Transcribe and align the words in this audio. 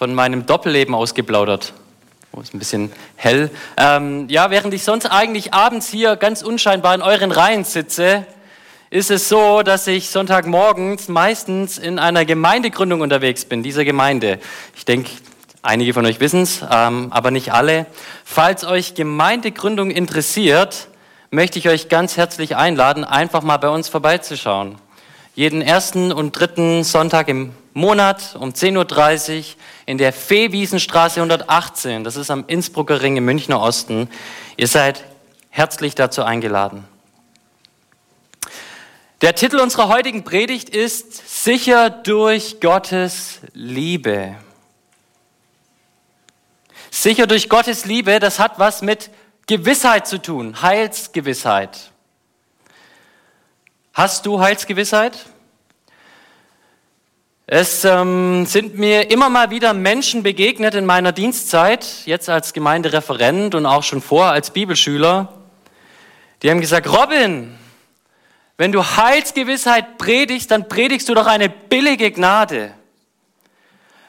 von 0.00 0.14
meinem 0.14 0.46
Doppelleben 0.46 0.94
ausgeplaudert. 0.94 1.74
Oh, 2.32 2.40
ist 2.40 2.54
ein 2.54 2.58
bisschen 2.58 2.90
hell. 3.16 3.50
Ähm, 3.76 4.30
ja, 4.30 4.50
während 4.50 4.72
ich 4.72 4.82
sonst 4.82 5.04
eigentlich 5.04 5.52
abends 5.52 5.90
hier 5.90 6.16
ganz 6.16 6.40
unscheinbar 6.40 6.94
in 6.94 7.02
euren 7.02 7.30
Reihen 7.30 7.64
sitze, 7.64 8.24
ist 8.88 9.10
es 9.10 9.28
so, 9.28 9.62
dass 9.62 9.86
ich 9.86 10.08
Sonntagmorgens 10.08 11.08
meistens 11.08 11.76
in 11.76 11.98
einer 11.98 12.24
Gemeindegründung 12.24 13.02
unterwegs 13.02 13.44
bin, 13.44 13.62
dieser 13.62 13.84
Gemeinde. 13.84 14.38
Ich 14.74 14.86
denke, 14.86 15.10
einige 15.60 15.92
von 15.92 16.06
euch 16.06 16.18
wissen 16.18 16.44
es, 16.44 16.62
ähm, 16.70 17.08
aber 17.10 17.30
nicht 17.30 17.52
alle. 17.52 17.84
Falls 18.24 18.64
euch 18.64 18.94
Gemeindegründung 18.94 19.90
interessiert, 19.90 20.88
möchte 21.30 21.58
ich 21.58 21.68
euch 21.68 21.90
ganz 21.90 22.16
herzlich 22.16 22.56
einladen, 22.56 23.04
einfach 23.04 23.42
mal 23.42 23.58
bei 23.58 23.68
uns 23.68 23.90
vorbeizuschauen. 23.90 24.76
Jeden 25.34 25.60
ersten 25.60 26.10
und 26.10 26.32
dritten 26.32 26.84
Sonntag 26.84 27.28
im 27.28 27.52
Monat 27.72 28.36
um 28.38 28.50
10.30 28.50 29.38
Uhr 29.38 29.44
in 29.86 29.98
der 29.98 30.12
Feewiesenstraße 30.12 31.20
118. 31.20 32.04
Das 32.04 32.16
ist 32.16 32.30
am 32.30 32.44
Innsbrucker 32.46 33.02
Ring 33.02 33.16
im 33.16 33.24
Münchner 33.24 33.60
Osten. 33.60 34.08
Ihr 34.56 34.66
seid 34.66 35.04
herzlich 35.50 35.94
dazu 35.94 36.22
eingeladen. 36.22 36.84
Der 39.20 39.34
Titel 39.34 39.58
unserer 39.58 39.88
heutigen 39.88 40.24
Predigt 40.24 40.70
ist 40.70 41.44
Sicher 41.44 41.90
durch 41.90 42.60
Gottes 42.60 43.40
Liebe. 43.52 44.36
Sicher 46.90 47.26
durch 47.26 47.48
Gottes 47.48 47.84
Liebe, 47.84 48.18
das 48.18 48.38
hat 48.38 48.58
was 48.58 48.82
mit 48.82 49.10
Gewissheit 49.46 50.06
zu 50.06 50.20
tun, 50.20 50.62
Heilsgewissheit. 50.62 51.90
Hast 53.92 54.26
du 54.26 54.40
Heilsgewissheit? 54.40 55.18
Es 57.52 57.84
ähm, 57.84 58.46
sind 58.46 58.78
mir 58.78 59.10
immer 59.10 59.28
mal 59.28 59.50
wieder 59.50 59.74
Menschen 59.74 60.22
begegnet 60.22 60.76
in 60.76 60.86
meiner 60.86 61.10
Dienstzeit, 61.10 62.06
jetzt 62.06 62.28
als 62.28 62.52
Gemeindereferent 62.52 63.56
und 63.56 63.66
auch 63.66 63.82
schon 63.82 64.00
vor 64.00 64.26
als 64.26 64.52
Bibelschüler, 64.52 65.36
die 66.44 66.50
haben 66.52 66.60
gesagt, 66.60 66.86
Robin, 66.86 67.58
wenn 68.56 68.70
du 68.70 68.84
Heilsgewissheit 68.84 69.98
predigst, 69.98 70.48
dann 70.52 70.68
predigst 70.68 71.08
du 71.08 71.14
doch 71.14 71.26
eine 71.26 71.48
billige 71.48 72.12
Gnade. 72.12 72.72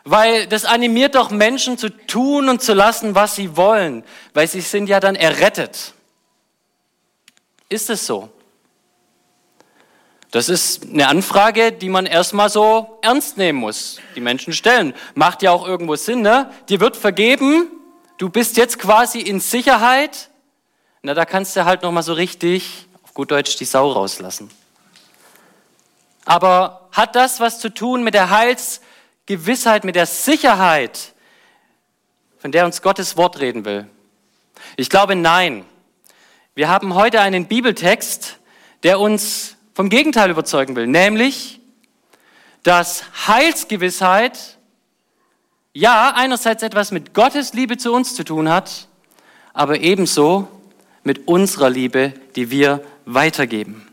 Weil 0.03 0.45
das 0.45 0.64
animiert 0.64 1.16
doch 1.16 1.31
Menschen 1.31 1.80
zu 1.80 1.89
tun 1.89 2.47
und 2.47 2.62
zu 2.62 2.75
lassen, 2.75 3.16
was 3.16 3.34
sie 3.34 3.58
wollen, 3.58 4.03
weil 4.36 4.47
sie 4.47 4.62
sind 4.62 4.88
ja 4.88 5.00
dann 5.00 5.16
errettet. 5.16 5.95
Ist 7.69 7.89
es 7.89 8.06
so? 8.06 8.30
Das 10.32 10.48
ist 10.48 10.90
eine 10.90 11.10
Anfrage, 11.10 11.74
die 11.74 11.90
man 11.90 12.06
erstmal 12.06 12.50
so 12.50 12.98
ernst 13.02 13.38
nehmen 13.38 13.60
muss. 13.60 14.00
Die 14.16 14.22
Menschen 14.22 14.54
stellen. 14.54 14.94
Macht 15.14 15.42
ja 15.42 15.52
auch 15.52 15.68
irgendwo 15.68 15.98
Sinn, 15.98 16.22
ne? 16.22 16.50
Dir 16.70 16.80
wird 16.80 16.96
vergeben, 16.96 17.68
du 18.18 18.30
bist 18.30 18.56
jetzt 18.56 18.80
quasi 18.80 19.20
in 19.20 19.42
Sicherheit. 19.42 20.30
Na, 21.02 21.14
da 21.14 21.26
kannst 21.26 21.58
du 21.58 21.66
halt 21.66 21.82
nochmal 21.82 22.04
so 22.04 22.14
richtig, 22.14 22.88
auf 23.04 23.14
gut 23.14 23.30
Deutsch, 23.32 23.58
die 23.58 23.66
Sau 23.66 23.92
rauslassen. 23.92 24.50
Aber 26.24 26.88
hat 26.94 27.16
das 27.18 27.42
was 27.42 27.59
zu 27.59 27.68
tun 27.68 28.02
mit 28.02 28.14
der 28.14 28.30
Heilsgewissheit, 28.30 29.84
mit 29.84 29.96
der 29.96 30.06
Sicherheit, 30.06 31.14
von 32.38 32.54
der 32.54 32.66
uns 32.66 32.82
Gottes 32.82 33.18
Wort 33.18 33.42
reden 33.42 33.66
will? 33.66 33.86
Ich 34.78 34.90
glaube, 34.90 35.16
nein. 35.16 35.66
Wir 36.56 36.70
haben 36.70 36.96
heute 36.96 37.20
einen 37.20 37.48
Bibeltext, 37.48 38.38
der 38.84 39.00
uns 39.00 39.58
vom 39.73 39.89
Gegenteil 39.89 40.30
überzeugen 40.30 40.75
will, 40.75 40.88
nämlich, 40.88 41.59
dass 42.64 43.03
Heilsgewissheit 43.27 44.58
ja 45.73 46.13
einerseits 46.16 46.63
etwas 46.63 46.91
mit 46.91 47.13
Gottes 47.13 47.53
Liebe 47.53 47.78
zu 47.78 47.94
uns 47.94 48.16
zu 48.16 48.23
tun 48.23 48.50
hat, 48.50 48.88
aber 49.53 49.80
ebenso 49.80 50.47
mit 51.03 51.28
unserer 51.28 51.69
Liebe, 51.69 52.13
die 52.36 52.52
wir 52.52 52.83
weitergeben. 53.05 53.88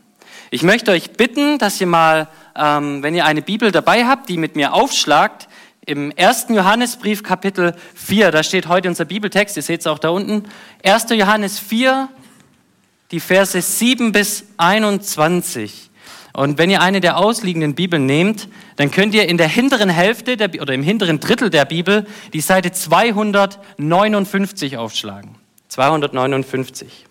Ich 0.51 0.63
möchte 0.63 0.91
euch 0.91 1.11
bitten, 1.11 1.57
dass 1.57 1.79
ihr 1.79 1.87
mal, 1.87 2.27
ähm, 2.55 3.03
wenn 3.03 3.15
ihr 3.15 3.25
eine 3.25 3.41
Bibel 3.41 3.71
dabei 3.71 4.05
habt, 4.05 4.29
die 4.29 4.37
mit 4.37 4.55
mir 4.55 4.73
aufschlagt, 4.73 5.47
im 5.85 6.13
1. 6.15 6.47
Johannesbrief 6.49 7.23
Kapitel 7.23 7.73
4, 7.95 8.31
da 8.31 8.43
steht 8.43 8.67
heute 8.67 8.89
unser 8.89 9.05
Bibeltext, 9.05 9.57
ihr 9.57 9.63
seht 9.63 9.79
es 9.81 9.87
auch 9.87 9.99
da 9.99 10.09
unten, 10.09 10.43
1. 10.83 11.05
Johannes 11.11 11.57
4, 11.57 12.09
die 13.11 13.19
Verse 13.19 13.61
7 13.61 14.11
bis 14.11 14.45
21. 14.57 15.89
Und 16.33 16.57
wenn 16.57 16.69
ihr 16.69 16.81
eine 16.81 17.01
der 17.01 17.17
ausliegenden 17.17 17.75
Bibeln 17.75 18.05
nehmt, 18.05 18.47
dann 18.75 18.91
könnt 18.91 19.13
ihr 19.13 19.27
in 19.27 19.37
der 19.37 19.47
hinteren 19.47 19.89
Hälfte 19.89 20.37
der, 20.37 20.61
oder 20.61 20.73
im 20.73 20.83
hinteren 20.83 21.19
Drittel 21.19 21.49
der 21.49 21.65
Bibel 21.65 22.05
die 22.33 22.41
Seite 22.41 22.71
259 22.71 24.77
aufschlagen. 24.77 25.35
259. 25.69 27.05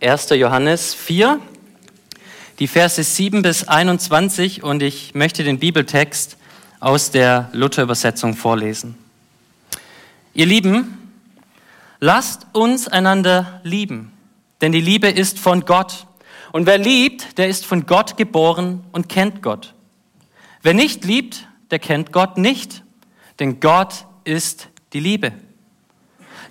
1. 0.00 0.30
Johannes 0.30 0.94
4, 0.94 1.40
die 2.60 2.68
Verse 2.68 3.02
7 3.02 3.42
bis 3.42 3.66
21 3.66 4.62
und 4.62 4.82
ich 4.82 5.14
möchte 5.14 5.42
den 5.42 5.58
Bibeltext 5.58 6.36
aus 6.78 7.10
der 7.10 7.48
Luther-Übersetzung 7.52 8.36
vorlesen. 8.36 8.96
Ihr 10.34 10.46
Lieben, 10.46 11.07
Lasst 12.00 12.46
uns 12.52 12.86
einander 12.86 13.60
lieben, 13.64 14.12
denn 14.60 14.70
die 14.70 14.80
Liebe 14.80 15.08
ist 15.08 15.38
von 15.38 15.64
Gott. 15.64 16.06
Und 16.52 16.66
wer 16.66 16.78
liebt, 16.78 17.38
der 17.38 17.48
ist 17.48 17.66
von 17.66 17.86
Gott 17.86 18.16
geboren 18.16 18.84
und 18.92 19.08
kennt 19.08 19.42
Gott. 19.42 19.74
Wer 20.62 20.74
nicht 20.74 21.04
liebt, 21.04 21.48
der 21.70 21.80
kennt 21.80 22.12
Gott 22.12 22.38
nicht, 22.38 22.84
denn 23.40 23.58
Gott 23.58 24.06
ist 24.24 24.68
die 24.92 25.00
Liebe. 25.00 25.32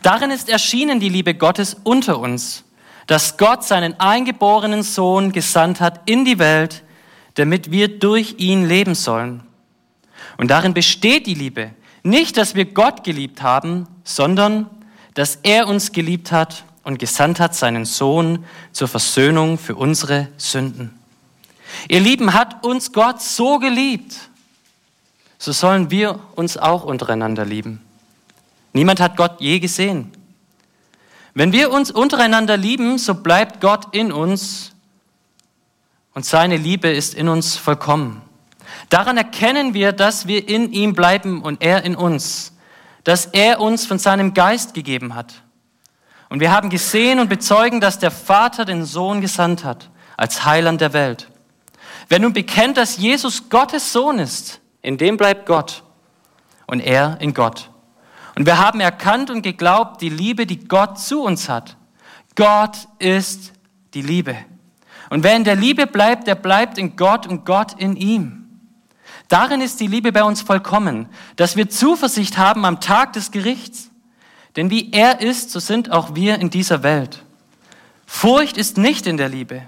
Darin 0.01 0.31
ist 0.31 0.49
erschienen 0.49 0.99
die 0.99 1.09
Liebe 1.09 1.33
Gottes 1.33 1.77
unter 1.83 2.19
uns, 2.19 2.65
dass 3.07 3.37
Gott 3.37 3.63
seinen 3.63 3.99
eingeborenen 3.99 4.83
Sohn 4.83 5.31
gesandt 5.31 5.79
hat 5.79 6.09
in 6.09 6.25
die 6.25 6.39
Welt, 6.39 6.83
damit 7.35 7.71
wir 7.71 7.99
durch 7.99 8.35
ihn 8.37 8.67
leben 8.67 8.95
sollen. 8.95 9.43
Und 10.37 10.51
darin 10.51 10.73
besteht 10.73 11.25
die 11.25 11.33
Liebe, 11.33 11.71
nicht, 12.03 12.37
dass 12.37 12.53
wir 12.53 12.65
Gott 12.65 13.03
geliebt 13.03 13.41
haben, 13.41 13.87
sondern 14.03 14.69
dass 15.17 15.39
er 15.41 15.67
uns 15.67 15.93
geliebt 15.93 16.31
hat 16.31 16.63
und 16.83 16.99
gesandt 16.99 17.39
hat 17.39 17.55
seinen 17.55 17.85
Sohn 17.85 18.45
zur 18.71 18.87
Versöhnung 18.87 19.57
für 19.57 19.73
unsere 19.73 20.27
Sünden. 20.37 20.93
Ihr 21.89 22.01
Lieben, 22.01 22.33
hat 22.33 22.63
uns 22.63 22.93
Gott 22.93 23.19
so 23.19 23.57
geliebt, 23.57 24.15
so 25.39 25.51
sollen 25.51 25.89
wir 25.89 26.19
uns 26.35 26.55
auch 26.55 26.83
untereinander 26.83 27.45
lieben. 27.45 27.81
Niemand 28.73 28.99
hat 28.99 29.17
Gott 29.17 29.41
je 29.41 29.57
gesehen. 29.57 30.11
Wenn 31.33 31.51
wir 31.51 31.71
uns 31.71 31.89
untereinander 31.89 32.55
lieben, 32.55 32.99
so 32.99 33.15
bleibt 33.15 33.59
Gott 33.59 33.95
in 33.95 34.11
uns 34.11 34.71
und 36.13 36.27
seine 36.27 36.57
Liebe 36.57 36.89
ist 36.89 37.15
in 37.15 37.27
uns 37.27 37.57
vollkommen. 37.57 38.21
Daran 38.89 39.17
erkennen 39.17 39.73
wir, 39.73 39.93
dass 39.93 40.27
wir 40.27 40.47
in 40.47 40.71
ihm 40.73 40.93
bleiben 40.93 41.41
und 41.41 41.63
er 41.63 41.83
in 41.85 41.95
uns 41.95 42.51
dass 43.07 43.25
er 43.25 43.61
uns 43.61 43.85
von 43.85 43.99
seinem 43.99 44.33
Geist 44.33 44.73
gegeben 44.73 45.15
hat. 45.15 45.33
Und 46.27 46.41
wir 46.41 46.51
haben 46.51 46.69
gesehen 46.69 47.21
und 47.21 47.29
bezeugen, 47.29 47.79
dass 47.79 47.99
der 47.99 48.11
Vater 48.11 48.65
den 48.65 48.83
Sohn 48.83 49.21
gesandt 49.21 49.63
hat 49.63 49.89
als 50.17 50.43
Heiland 50.43 50.81
der 50.81 50.91
Welt. 50.91 51.29
Wer 52.09 52.19
nun 52.19 52.33
bekennt, 52.33 52.75
dass 52.75 52.97
Jesus 52.97 53.47
Gottes 53.47 53.93
Sohn 53.93 54.19
ist, 54.19 54.59
in 54.81 54.97
dem 54.97 55.15
bleibt 55.15 55.45
Gott 55.45 55.83
und 56.65 56.81
er 56.81 57.15
in 57.21 57.33
Gott. 57.33 57.69
Und 58.35 58.45
wir 58.45 58.57
haben 58.57 58.81
erkannt 58.81 59.29
und 59.29 59.41
geglaubt 59.41 60.01
die 60.01 60.09
Liebe, 60.09 60.45
die 60.45 60.67
Gott 60.67 60.99
zu 60.99 61.21
uns 61.23 61.47
hat. 61.47 61.77
Gott 62.35 62.89
ist 62.99 63.53
die 63.93 64.01
Liebe. 64.01 64.35
Und 65.09 65.23
wer 65.23 65.37
in 65.37 65.45
der 65.45 65.55
Liebe 65.55 65.87
bleibt, 65.87 66.27
der 66.27 66.35
bleibt 66.35 66.77
in 66.77 66.97
Gott 66.97 67.25
und 67.25 67.45
Gott 67.45 67.71
in 67.79 67.95
ihm. 67.95 68.46
Darin 69.27 69.61
ist 69.61 69.79
die 69.79 69.87
Liebe 69.87 70.11
bei 70.11 70.23
uns 70.23 70.41
vollkommen, 70.41 71.09
dass 71.35 71.55
wir 71.55 71.69
Zuversicht 71.69 72.37
haben 72.37 72.65
am 72.65 72.79
Tag 72.79 73.13
des 73.13 73.31
Gerichts. 73.31 73.89
Denn 74.55 74.69
wie 74.69 74.91
er 74.91 75.21
ist, 75.21 75.51
so 75.51 75.59
sind 75.59 75.91
auch 75.91 76.15
wir 76.15 76.39
in 76.39 76.49
dieser 76.49 76.81
Welt. 76.83 77.23
Furcht 78.05 78.57
ist 78.57 78.77
nicht 78.77 79.05
in 79.05 79.17
der 79.17 79.29
Liebe, 79.29 79.61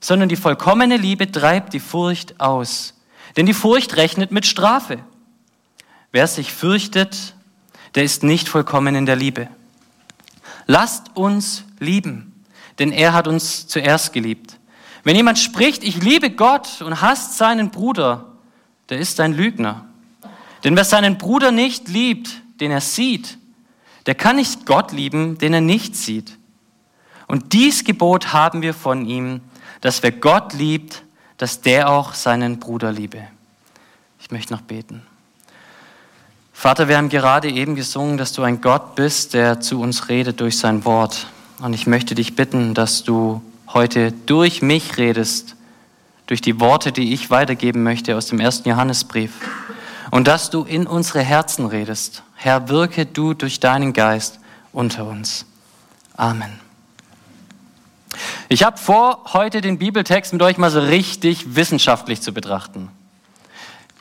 sondern 0.00 0.28
die 0.28 0.36
vollkommene 0.36 0.96
Liebe 0.96 1.30
treibt 1.30 1.74
die 1.74 1.80
Furcht 1.80 2.40
aus. 2.40 2.94
Denn 3.36 3.46
die 3.46 3.54
Furcht 3.54 3.96
rechnet 3.96 4.30
mit 4.30 4.46
Strafe. 4.46 5.00
Wer 6.12 6.26
sich 6.26 6.52
fürchtet, 6.52 7.34
der 7.94 8.04
ist 8.04 8.22
nicht 8.22 8.48
vollkommen 8.48 8.94
in 8.94 9.06
der 9.06 9.16
Liebe. 9.16 9.48
Lasst 10.66 11.16
uns 11.16 11.64
lieben, 11.80 12.44
denn 12.78 12.92
er 12.92 13.12
hat 13.12 13.26
uns 13.26 13.66
zuerst 13.66 14.12
geliebt. 14.12 14.58
Wenn 15.02 15.16
jemand 15.16 15.38
spricht, 15.38 15.82
ich 15.82 16.02
liebe 16.02 16.30
Gott 16.30 16.80
und 16.82 17.00
hasst 17.00 17.36
seinen 17.36 17.70
Bruder, 17.70 18.29
der 18.90 18.98
ist 18.98 19.20
ein 19.20 19.32
Lügner. 19.32 19.86
Denn 20.64 20.76
wer 20.76 20.84
seinen 20.84 21.16
Bruder 21.16 21.52
nicht 21.52 21.88
liebt, 21.88 22.42
den 22.60 22.70
er 22.70 22.80
sieht, 22.80 23.38
der 24.06 24.14
kann 24.14 24.36
nicht 24.36 24.66
Gott 24.66 24.92
lieben, 24.92 25.38
den 25.38 25.54
er 25.54 25.60
nicht 25.60 25.96
sieht. 25.96 26.36
Und 27.26 27.52
dies 27.52 27.84
Gebot 27.84 28.32
haben 28.32 28.60
wir 28.60 28.74
von 28.74 29.06
ihm, 29.06 29.40
dass 29.80 30.02
wer 30.02 30.12
Gott 30.12 30.52
liebt, 30.52 31.04
dass 31.38 31.60
der 31.60 31.88
auch 31.88 32.14
seinen 32.14 32.58
Bruder 32.58 32.92
liebe. 32.92 33.22
Ich 34.20 34.30
möchte 34.30 34.52
noch 34.52 34.60
beten. 34.60 35.02
Vater, 36.52 36.88
wir 36.88 36.98
haben 36.98 37.08
gerade 37.08 37.48
eben 37.48 37.74
gesungen, 37.74 38.18
dass 38.18 38.32
du 38.32 38.42
ein 38.42 38.60
Gott 38.60 38.94
bist, 38.94 39.32
der 39.32 39.60
zu 39.60 39.80
uns 39.80 40.08
redet 40.08 40.40
durch 40.40 40.58
sein 40.58 40.84
Wort. 40.84 41.26
Und 41.62 41.72
ich 41.72 41.86
möchte 41.86 42.14
dich 42.14 42.36
bitten, 42.36 42.74
dass 42.74 43.02
du 43.02 43.40
heute 43.68 44.12
durch 44.12 44.60
mich 44.60 44.98
redest, 44.98 45.56
durch 46.30 46.40
die 46.40 46.60
Worte, 46.60 46.92
die 46.92 47.12
ich 47.12 47.30
weitergeben 47.30 47.82
möchte 47.82 48.16
aus 48.16 48.26
dem 48.26 48.38
ersten 48.38 48.68
Johannesbrief. 48.68 49.32
Und 50.12 50.28
dass 50.28 50.48
du 50.48 50.62
in 50.62 50.86
unsere 50.86 51.22
Herzen 51.22 51.66
redest. 51.66 52.22
Herr, 52.36 52.68
wirke 52.68 53.04
du 53.04 53.34
durch 53.34 53.58
deinen 53.58 53.92
Geist 53.92 54.38
unter 54.72 55.06
uns. 55.06 55.44
Amen. 56.16 56.60
Ich 58.48 58.62
habe 58.62 58.78
vor, 58.78 59.24
heute 59.32 59.60
den 59.60 59.78
Bibeltext 59.78 60.32
mit 60.32 60.40
euch 60.42 60.56
mal 60.56 60.70
so 60.70 60.78
richtig 60.78 61.56
wissenschaftlich 61.56 62.20
zu 62.20 62.32
betrachten. 62.32 62.90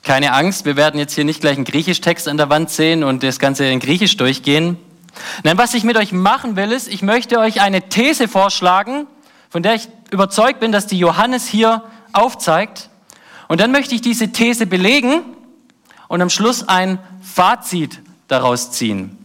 Keine 0.03 0.33
Angst, 0.33 0.65
wir 0.65 0.75
werden 0.75 0.99
jetzt 0.99 1.15
hier 1.15 1.25
nicht 1.25 1.41
gleich 1.41 1.55
einen 1.55 1.65
Griechisch-Text 1.65 2.27
an 2.27 2.37
der 2.37 2.51
Wand 2.51 2.69
sehen 2.69 3.03
und 3.03 3.23
das 3.23 3.39
Ganze 3.39 3.65
in 3.65 3.79
Griechisch 3.79 4.17
durchgehen. 4.17 4.77
Nein, 5.43 5.57
was 5.57 5.73
ich 5.73 5.83
mit 5.83 5.97
euch 5.97 6.11
machen 6.11 6.55
will, 6.55 6.71
ist, 6.73 6.89
ich 6.89 7.01
möchte 7.01 7.39
euch 7.39 7.59
eine 7.59 7.89
These 7.89 8.27
vorschlagen, 8.27 9.07
von 9.49 9.63
der 9.63 9.73
ich 9.73 9.89
überzeugt 10.11 10.59
bin, 10.59 10.71
dass 10.71 10.85
die 10.85 10.99
Johannes 10.99 11.47
hier 11.47 11.81
aufzeigt. 12.13 12.89
Und 13.47 13.59
dann 13.61 13.71
möchte 13.71 13.95
ich 13.95 14.01
diese 14.01 14.31
These 14.31 14.65
belegen 14.65 15.21
und 16.07 16.21
am 16.21 16.29
Schluss 16.29 16.67
ein 16.67 16.99
Fazit 17.21 18.01
daraus 18.27 18.71
ziehen. 18.71 19.17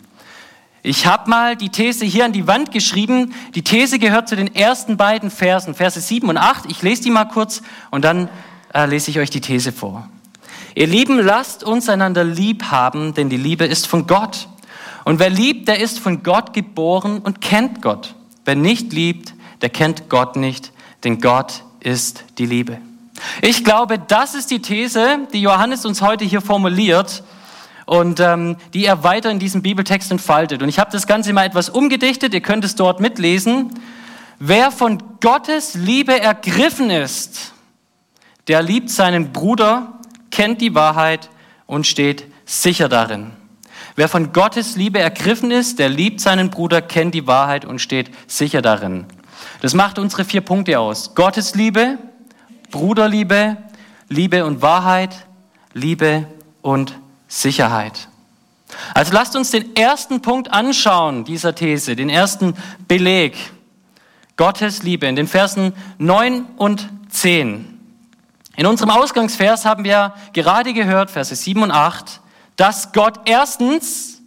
Ich 0.83 1.07
habe 1.07 1.31
mal 1.31 1.57
die 1.57 1.71
These 1.71 2.05
hier 2.05 2.27
an 2.27 2.33
die 2.33 2.47
Wand 2.47 2.71
geschrieben. 2.71 3.35
Die 3.55 3.65
These 3.65 3.99
gehört 3.99 4.29
zu 4.29 4.37
den 4.37 4.55
ersten 4.55 4.99
beiden 4.99 5.31
Versen, 5.31 5.75
Verse 5.75 5.99
7 5.99 6.29
und 6.29 6.37
8. 6.37 6.71
Ich 6.71 6.83
lese 6.83 7.03
die 7.03 7.11
mal 7.11 7.25
kurz 7.25 7.63
und 7.91 8.05
dann 8.05 8.29
äh, 8.75 8.85
lese 8.85 9.11
ich 9.11 9.19
euch 9.19 9.31
die 9.31 9.41
These 9.41 9.73
vor. 9.73 10.09
Ihr 10.75 10.87
Lieben, 10.87 11.19
lasst 11.19 11.65
uns 11.65 11.89
einander 11.89 12.25
lieb 12.25 12.65
haben, 12.65 13.15
denn 13.15 13.31
die 13.31 13.39
Liebe 13.39 13.65
ist 13.65 13.87
von 13.87 14.07
Gott. 14.07 14.49
Und 15.05 15.21
wer 15.21 15.31
liebt, 15.31 15.69
der 15.69 15.81
ist 15.81 16.01
von 16.01 16.23
Gott 16.23 16.53
geboren 16.53 17.19
und 17.19 17.41
kennt 17.41 17.81
Gott. 17.81 18.15
Wer 18.45 18.57
nicht 18.57 18.93
liebt, 18.93 19.35
der 19.63 19.71
kennt 19.71 20.11
Gott 20.11 20.37
nicht, 20.37 20.73
denn 21.05 21.21
Gott 21.21 21.63
ist 21.85 22.25
die 22.39 22.47
Liebe. 22.47 22.79
Ich 23.43 23.65
glaube, 23.65 23.99
das 23.99 24.35
ist 24.35 24.51
die 24.51 24.61
These, 24.61 25.21
die 25.33 25.41
Johannes 25.41 25.85
uns 25.85 26.03
heute 26.03 26.25
hier 26.25 26.41
formuliert 26.41 27.23
und 27.87 28.19
ähm, 28.21 28.57
die 28.73 28.87
er 28.87 29.05
weiter 29.05 29.31
in 29.31 29.39
diesem 29.39 29.63
Bibeltext 29.63 30.11
entfaltet. 30.11 30.63
Und 30.63 30.69
ich 30.69 30.79
habe 30.79 30.91
das 30.91 31.07
Ganze 31.07 31.33
mal 31.33 31.47
etwas 31.47 31.69
umgedichtet, 31.69 32.35
ihr 32.35 32.41
könnt 32.41 32.65
es 32.65 32.75
dort 32.75 33.01
mitlesen. 33.01 33.71
Wer 34.39 34.73
von 34.73 35.01
Gottes 35.21 35.75
Liebe 35.75 36.19
ergriffen 36.21 36.91
ist, 36.91 37.53
der 38.49 38.63
liebt 38.63 38.91
seinen 38.91 39.33
Bruder, 39.33 40.01
kennt 40.31 40.61
die 40.61 40.75
Wahrheit 40.75 41.31
und 41.67 41.87
steht 41.87 42.25
sicher 42.45 42.89
darin. 42.89 43.31
Wer 43.97 44.09
von 44.09 44.33
Gottes 44.33 44.75
Liebe 44.75 44.99
ergriffen 44.99 45.53
ist, 45.53 45.79
der 45.79 45.89
liebt 45.89 46.21
seinen 46.21 46.51
Bruder, 46.51 46.83
kennt 46.83 47.15
die 47.15 47.29
Wahrheit 47.29 47.65
und 47.65 47.79
steht 47.79 48.11
sicher 48.27 48.61
darin. 48.61 49.07
Das 49.65 49.73
macht 49.73 49.99
unsere 49.99 50.27
vier 50.27 50.43
Punkte 50.43 50.79
aus. 50.79 51.15
Gottes 51.15 51.55
Liebe, 51.55 51.97
Bruderliebe, 52.71 53.57
Liebe 54.11 54.45
und 54.45 54.61
Wahrheit, 54.61 55.27
Liebe 55.73 56.27
und 56.61 56.95
Sicherheit. 57.29 58.09
Also 58.93 59.15
lasst 59.15 59.35
uns 59.37 59.53
den 59.53 59.75
ersten 59.75 60.21
Punkt 60.21 60.53
anschauen 60.53 61.25
dieser 61.25 61.55
These, 61.55 61.97
den 61.97 62.11
ersten 62.11 62.53
Beleg. 62.89 63.39
Gottes 64.37 64.83
Liebe 64.83 65.07
in 65.07 65.17
den 65.17 65.29
Versen 65.29 65.73
9 65.97 66.45
und 66.59 66.87
10. 67.09 67.81
In 68.57 68.67
unserem 68.67 68.91
Ausgangsvers 68.91 69.65
haben 69.65 69.85
wir 69.85 70.13
gerade 70.35 70.75
gehört, 70.75 71.11
Verse 71.11 71.35
7 71.35 71.63
und 71.63 71.71
8, 71.71 72.21
dass 72.57 72.93
Gott 72.93 73.21
erstens 73.25 74.21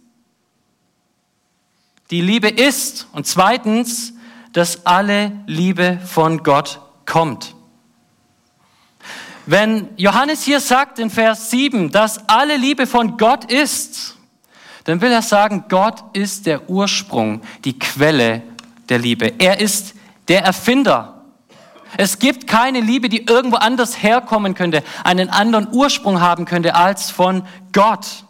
die 2.10 2.22
Liebe 2.22 2.48
ist 2.48 3.06
und 3.12 3.28
zweitens, 3.28 4.14
dass 4.58 4.84
alle 4.84 5.30
Liebe 5.46 5.98
von 6.04 6.42
Gott 6.42 6.80
kommt. 7.06 7.54
Wenn 9.46 9.88
Johannes 9.96 10.42
hier 10.42 10.58
sagt 10.58 10.98
in 10.98 11.10
Vers 11.10 11.50
7, 11.50 11.90
dass 11.92 12.28
alle 12.28 12.56
Liebe 12.56 12.86
von 12.86 13.16
Gott 13.16 13.50
ist, 13.50 14.16
dann 14.82 15.00
will 15.00 15.12
er 15.12 15.22
sagen, 15.22 15.66
Gott 15.68 16.02
ist 16.12 16.46
der 16.46 16.68
Ursprung, 16.68 17.40
die 17.64 17.78
Quelle 17.78 18.42
der 18.88 18.98
Liebe. 18.98 19.32
Er 19.38 19.60
ist 19.60 19.94
der 20.26 20.42
Erfinder. 20.42 21.22
Es 21.96 22.18
gibt 22.18 22.48
keine 22.48 22.80
Liebe, 22.80 23.08
die 23.08 23.26
irgendwo 23.26 23.58
anders 23.58 24.02
herkommen 24.02 24.54
könnte, 24.54 24.82
einen 25.04 25.30
anderen 25.30 25.68
Ursprung 25.70 26.20
haben 26.20 26.46
könnte 26.46 26.74
als 26.74 27.10
von 27.10 27.44
Gott. 27.72 28.24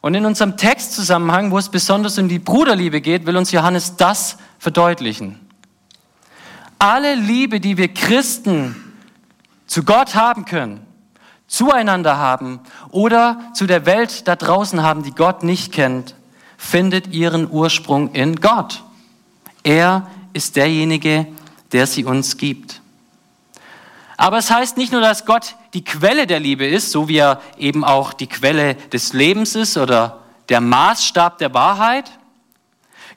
Und 0.00 0.14
in 0.14 0.26
unserem 0.26 0.56
Textzusammenhang, 0.56 1.50
wo 1.50 1.56
es 1.56 1.70
besonders 1.70 2.18
um 2.18 2.28
die 2.28 2.38
Bruderliebe 2.38 3.00
geht, 3.00 3.24
will 3.24 3.36
uns 3.36 3.52
Johannes 3.52 3.96
das 3.96 4.36
verdeutlichen. 4.64 5.38
Alle 6.78 7.16
Liebe, 7.16 7.60
die 7.60 7.76
wir 7.76 7.92
Christen 7.92 8.74
zu 9.66 9.82
Gott 9.82 10.14
haben 10.14 10.46
können, 10.46 10.80
zueinander 11.46 12.16
haben 12.16 12.60
oder 12.90 13.38
zu 13.52 13.66
der 13.66 13.84
Welt 13.84 14.26
da 14.26 14.36
draußen 14.36 14.82
haben, 14.82 15.02
die 15.02 15.14
Gott 15.14 15.42
nicht 15.42 15.70
kennt, 15.70 16.14
findet 16.56 17.08
ihren 17.08 17.50
Ursprung 17.50 18.14
in 18.14 18.36
Gott. 18.36 18.82
Er 19.64 20.06
ist 20.32 20.56
derjenige, 20.56 21.26
der 21.72 21.86
sie 21.86 22.06
uns 22.06 22.38
gibt. 22.38 22.80
Aber 24.16 24.38
es 24.38 24.50
heißt 24.50 24.78
nicht 24.78 24.92
nur, 24.92 25.02
dass 25.02 25.26
Gott 25.26 25.56
die 25.74 25.84
Quelle 25.84 26.26
der 26.26 26.40
Liebe 26.40 26.66
ist, 26.66 26.90
so 26.90 27.06
wie 27.06 27.18
er 27.18 27.42
eben 27.58 27.84
auch 27.84 28.14
die 28.14 28.28
Quelle 28.28 28.76
des 28.76 29.12
Lebens 29.12 29.56
ist 29.56 29.76
oder 29.76 30.20
der 30.48 30.62
Maßstab 30.62 31.36
der 31.36 31.52
Wahrheit. 31.52 32.10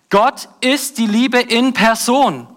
Gott 0.09 0.50
ist 0.62 0.98
die 0.98 1.07
Liebe 1.07 1.39
in 1.39 1.74
Person. 1.74 2.48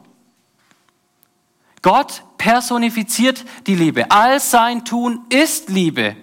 Gott 1.83 2.23
personifiziert 2.39 3.45
die 3.67 3.75
Liebe. 3.75 4.11
All 4.11 4.39
sein 4.41 4.85
Tun 4.85 5.25
ist 5.31 5.69
Liebe. 5.69 6.17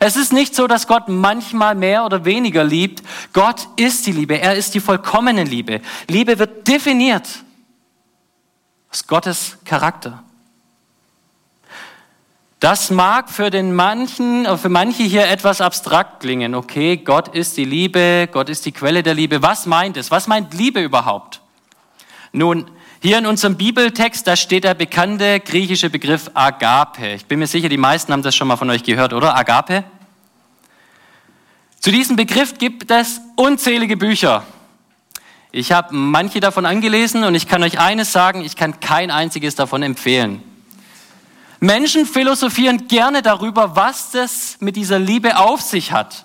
Es 0.00 0.16
ist 0.16 0.32
nicht 0.32 0.54
so, 0.54 0.66
dass 0.66 0.86
Gott 0.86 1.08
manchmal 1.08 1.74
mehr 1.74 2.04
oder 2.04 2.24
weniger 2.24 2.62
liebt. 2.62 3.02
Gott 3.32 3.68
ist 3.76 4.06
die 4.06 4.12
Liebe. 4.12 4.40
Er 4.40 4.54
ist 4.54 4.74
die 4.74 4.80
vollkommene 4.80 5.44
Liebe. 5.44 5.80
Liebe 6.08 6.38
wird 6.38 6.68
definiert 6.68 7.26
aus 8.90 9.06
Gottes 9.06 9.58
Charakter. 9.64 10.22
Das 12.60 12.90
mag 12.90 13.30
für 13.30 13.50
den 13.50 13.72
manchen, 13.72 14.46
für 14.58 14.68
manche 14.68 15.04
hier 15.04 15.28
etwas 15.28 15.60
abstrakt 15.60 16.20
klingen. 16.20 16.56
Okay, 16.56 16.96
Gott 16.96 17.28
ist 17.28 17.56
die 17.56 17.64
Liebe, 17.64 18.28
Gott 18.32 18.48
ist 18.48 18.66
die 18.66 18.72
Quelle 18.72 19.04
der 19.04 19.14
Liebe. 19.14 19.42
Was 19.42 19.66
meint 19.66 19.96
es? 19.96 20.10
Was 20.10 20.26
meint 20.26 20.52
Liebe 20.54 20.80
überhaupt? 20.80 21.40
Nun, 22.32 22.68
hier 23.00 23.18
in 23.18 23.26
unserem 23.26 23.56
Bibeltext, 23.56 24.26
da 24.26 24.34
steht 24.34 24.64
der 24.64 24.74
bekannte 24.74 25.38
griechische 25.38 25.88
Begriff 25.88 26.32
Agape. 26.34 27.14
Ich 27.14 27.26
bin 27.26 27.38
mir 27.38 27.46
sicher, 27.46 27.68
die 27.68 27.76
meisten 27.76 28.12
haben 28.12 28.22
das 28.22 28.34
schon 28.34 28.48
mal 28.48 28.56
von 28.56 28.68
euch 28.70 28.82
gehört, 28.82 29.12
oder? 29.12 29.36
Agape. 29.36 29.84
Zu 31.78 31.92
diesem 31.92 32.16
Begriff 32.16 32.58
gibt 32.58 32.90
es 32.90 33.20
unzählige 33.36 33.96
Bücher. 33.96 34.42
Ich 35.52 35.70
habe 35.70 35.94
manche 35.94 36.40
davon 36.40 36.66
angelesen 36.66 37.22
und 37.22 37.36
ich 37.36 37.46
kann 37.46 37.62
euch 37.62 37.78
eines 37.78 38.10
sagen, 38.10 38.44
ich 38.44 38.56
kann 38.56 38.80
kein 38.80 39.12
einziges 39.12 39.54
davon 39.54 39.84
empfehlen. 39.84 40.42
Menschen 41.60 42.06
philosophieren 42.06 42.86
gerne 42.86 43.22
darüber, 43.22 43.74
was 43.74 44.10
das 44.10 44.56
mit 44.60 44.76
dieser 44.76 44.98
Liebe 44.98 45.38
auf 45.38 45.60
sich 45.60 45.92
hat. 45.92 46.24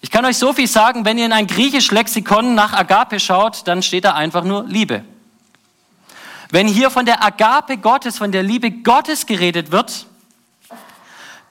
Ich 0.00 0.10
kann 0.10 0.24
euch 0.24 0.36
so 0.36 0.52
viel 0.52 0.68
sagen, 0.68 1.04
wenn 1.04 1.18
ihr 1.18 1.26
in 1.26 1.32
ein 1.32 1.46
griechisch 1.46 1.90
Lexikon 1.90 2.54
nach 2.54 2.72
Agape 2.72 3.18
schaut, 3.20 3.66
dann 3.66 3.82
steht 3.82 4.04
da 4.04 4.14
einfach 4.14 4.44
nur 4.44 4.64
Liebe. 4.64 5.04
Wenn 6.50 6.68
hier 6.68 6.90
von 6.90 7.06
der 7.06 7.24
Agape 7.24 7.78
Gottes, 7.78 8.18
von 8.18 8.30
der 8.30 8.42
Liebe 8.42 8.70
Gottes 8.70 9.26
geredet 9.26 9.72
wird, 9.72 10.06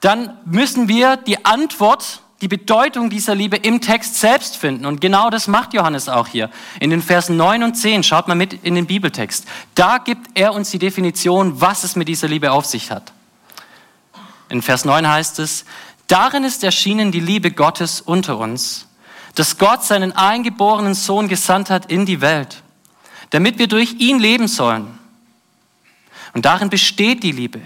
dann 0.00 0.36
müssen 0.44 0.88
wir 0.88 1.16
die 1.16 1.44
Antwort, 1.44 2.21
die 2.42 2.48
Bedeutung 2.48 3.08
dieser 3.08 3.34
Liebe 3.34 3.56
im 3.56 3.80
Text 3.80 4.16
selbst 4.16 4.58
finden. 4.58 4.84
Und 4.84 5.00
genau 5.00 5.30
das 5.30 5.48
macht 5.48 5.72
Johannes 5.72 6.08
auch 6.08 6.28
hier. 6.28 6.50
In 6.80 6.90
den 6.90 7.00
Versen 7.00 7.36
9 7.38 7.62
und 7.62 7.74
10, 7.74 8.02
schaut 8.02 8.28
mal 8.28 8.34
mit 8.34 8.52
in 8.52 8.74
den 8.74 8.86
Bibeltext. 8.86 9.46
Da 9.74 9.98
gibt 9.98 10.38
er 10.38 10.52
uns 10.52 10.70
die 10.70 10.78
Definition, 10.78 11.60
was 11.60 11.84
es 11.84 11.96
mit 11.96 12.08
dieser 12.08 12.28
Liebe 12.28 12.52
auf 12.52 12.66
sich 12.66 12.90
hat. 12.90 13.12
In 14.50 14.60
Vers 14.60 14.84
9 14.84 15.08
heißt 15.08 15.38
es, 15.38 15.64
darin 16.08 16.44
ist 16.44 16.62
erschienen 16.62 17.12
die 17.12 17.20
Liebe 17.20 17.52
Gottes 17.52 18.02
unter 18.02 18.36
uns, 18.36 18.86
dass 19.34 19.56
Gott 19.56 19.82
seinen 19.82 20.12
eingeborenen 20.12 20.92
Sohn 20.92 21.28
gesandt 21.28 21.70
hat 21.70 21.90
in 21.90 22.04
die 22.04 22.20
Welt 22.20 22.62
damit 23.32 23.58
wir 23.58 23.66
durch 23.66 23.94
ihn 23.94 24.18
leben 24.18 24.46
sollen. 24.46 24.98
Und 26.34 26.44
darin 26.44 26.68
besteht 26.68 27.22
die 27.22 27.32
Liebe. 27.32 27.62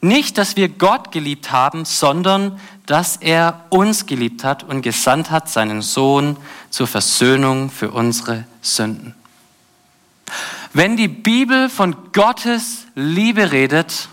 Nicht, 0.00 0.38
dass 0.38 0.56
wir 0.56 0.68
Gott 0.68 1.10
geliebt 1.10 1.50
haben, 1.50 1.84
sondern 1.84 2.60
dass 2.86 3.16
er 3.16 3.66
uns 3.70 4.06
geliebt 4.06 4.44
hat 4.44 4.64
und 4.64 4.82
gesandt 4.82 5.30
hat 5.30 5.48
seinen 5.48 5.82
Sohn 5.82 6.36
zur 6.70 6.86
Versöhnung 6.86 7.70
für 7.70 7.90
unsere 7.90 8.44
Sünden. 8.62 9.14
Wenn 10.72 10.96
die 10.96 11.08
Bibel 11.08 11.68
von 11.68 11.96
Gottes 12.12 12.86
Liebe 12.94 13.50
redet, 13.50 14.08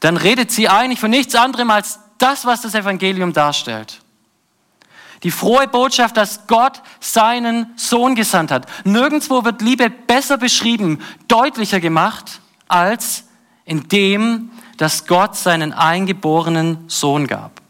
dann 0.00 0.16
redet 0.16 0.50
sie 0.50 0.68
eigentlich 0.68 1.00
von 1.00 1.10
nichts 1.10 1.34
anderem 1.34 1.70
als 1.70 2.00
das, 2.18 2.44
was 2.44 2.62
das 2.62 2.74
Evangelium 2.74 3.32
darstellt. 3.32 4.00
Die 5.22 5.30
frohe 5.30 5.66
Botschaft, 5.66 6.16
dass 6.16 6.46
Gott 6.46 6.82
seinen 7.00 7.72
Sohn 7.76 8.14
gesandt 8.14 8.50
hat. 8.50 8.66
Nirgendwo 8.84 9.44
wird 9.44 9.62
Liebe 9.62 9.88
besser 9.88 10.36
beschrieben, 10.36 11.00
deutlicher 11.26 11.80
gemacht, 11.80 12.40
als 12.68 13.24
in 13.66 13.88
dem, 13.88 14.50
dass 14.78 15.06
Gott 15.06 15.36
seinen 15.36 15.74
eingeborenen 15.74 16.84
Sohn 16.88 17.26
gab. 17.26 17.60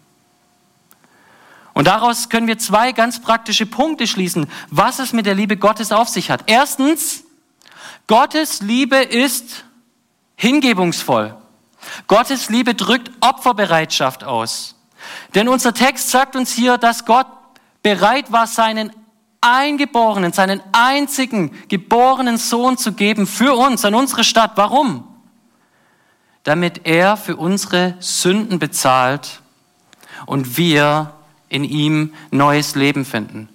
Und 1.72 1.88
daraus 1.88 2.28
können 2.28 2.46
wir 2.46 2.58
zwei 2.58 2.92
ganz 2.92 3.20
praktische 3.20 3.66
Punkte 3.66 4.06
schließen, 4.06 4.46
was 4.70 4.98
es 4.98 5.12
mit 5.12 5.26
der 5.26 5.34
Liebe 5.34 5.56
Gottes 5.56 5.92
auf 5.92 6.08
sich 6.08 6.30
hat. 6.30 6.44
Erstens, 6.46 7.24
Gottes 8.06 8.62
Liebe 8.62 8.96
ist 8.96 9.64
hingebungsvoll. 10.36 11.36
Gottes 12.06 12.50
Liebe 12.50 12.74
drückt 12.74 13.10
Opferbereitschaft 13.20 14.24
aus. 14.24 14.74
Denn 15.34 15.48
unser 15.48 15.74
Text 15.74 16.10
sagt 16.10 16.36
uns 16.36 16.52
hier, 16.52 16.78
dass 16.78 17.04
Gott 17.04 17.26
bereit 17.82 18.32
war, 18.32 18.46
seinen 18.46 18.92
eingeborenen, 19.40 20.32
seinen 20.32 20.62
einzigen 20.72 21.52
geborenen 21.68 22.38
Sohn 22.38 22.78
zu 22.78 22.92
geben 22.92 23.26
für 23.26 23.54
uns, 23.54 23.84
an 23.84 23.94
unsere 23.94 24.24
Stadt. 24.24 24.52
Warum? 24.56 25.15
Damit 26.46 26.82
er 26.84 27.16
für 27.16 27.34
unsere 27.34 27.94
Sünden 27.98 28.60
bezahlt 28.60 29.40
und 30.26 30.56
wir 30.56 31.12
in 31.48 31.64
ihm 31.64 32.14
neues 32.30 32.76
Leben 32.76 33.04
finden. 33.04 33.48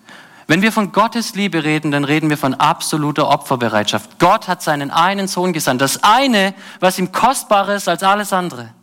Wenn 0.47 0.61
wir 0.61 0.73
von 0.73 0.91
Gottes 0.91 1.33
Liebe 1.33 1.63
reden, 1.63 1.91
dann 1.91 2.03
reden 2.03 2.29
wir 2.29 2.37
von 2.37 2.53
absoluter 2.53 3.29
Opferbereitschaft. 3.29 4.19
Gott 4.19 4.49
hat 4.49 4.61
seinen 4.61 4.91
einen 4.91 5.29
Sohn 5.29 5.53
gesandt, 5.53 5.79
das 5.79 6.03
eine, 6.03 6.53
was 6.81 6.99
ihm 6.99 7.13
kostbarer 7.13 7.75
ist 7.75 7.87
als 7.87 8.03
alles 8.03 8.33
andere. 8.33 8.73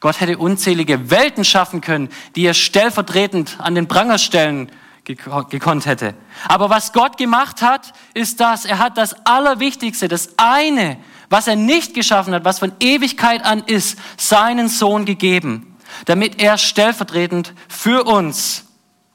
Gott 0.00 0.20
hätte 0.20 0.36
unzählige 0.36 1.08
Welten 1.08 1.44
schaffen 1.44 1.80
können, 1.80 2.08
die 2.34 2.44
er 2.44 2.54
stellvertretend 2.54 3.58
an 3.60 3.76
den 3.76 3.86
Pranger 3.86 4.18
stellen 4.18 4.68
gekonnt 5.04 5.86
hätte. 5.86 6.14
Aber 6.48 6.70
was 6.70 6.92
Gott 6.92 7.18
gemacht 7.18 7.62
hat, 7.62 7.92
ist 8.14 8.40
das, 8.40 8.64
er 8.64 8.80
hat 8.80 8.98
das 8.98 9.14
Allerwichtigste, 9.24 10.08
das 10.08 10.30
eine, 10.38 10.96
was 11.32 11.46
er 11.46 11.56
nicht 11.56 11.94
geschaffen 11.94 12.34
hat, 12.34 12.44
was 12.44 12.58
von 12.58 12.72
Ewigkeit 12.78 13.42
an 13.42 13.64
ist, 13.64 13.98
seinen 14.18 14.68
Sohn 14.68 15.06
gegeben, 15.06 15.78
damit 16.04 16.42
er 16.42 16.58
stellvertretend 16.58 17.54
für 17.68 18.04
uns 18.04 18.66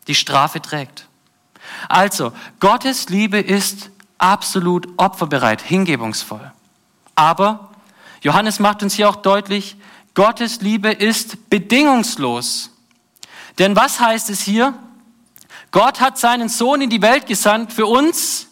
die 0.08 0.16
Strafe 0.16 0.60
trägt. 0.60 1.08
Also, 1.88 2.34
Gottes 2.60 3.10
Liebe 3.10 3.38
ist 3.38 3.92
absolut 4.18 4.88
opferbereit, 4.98 5.62
hingebungsvoll. 5.62 6.52
Aber 7.14 7.70
Johannes 8.22 8.58
macht 8.58 8.82
uns 8.82 8.96
hier 8.96 9.10
auch 9.10 9.18
deutlich, 9.18 9.76
Gottes 10.16 10.62
Liebe 10.62 10.90
ist 10.90 11.52
bedingungslos. 11.52 12.72
Denn 13.60 13.76
was 13.76 14.00
heißt 14.00 14.32
es 14.32 14.42
hier? 14.42 14.74
Gott 15.70 16.02
hat 16.02 16.18
seinen 16.18 16.50
Sohn 16.50 16.82
in 16.82 16.90
die 16.90 17.04
Welt 17.04 17.28
gesandt 17.28 17.74
für 17.74 17.86
uns, 17.86 18.48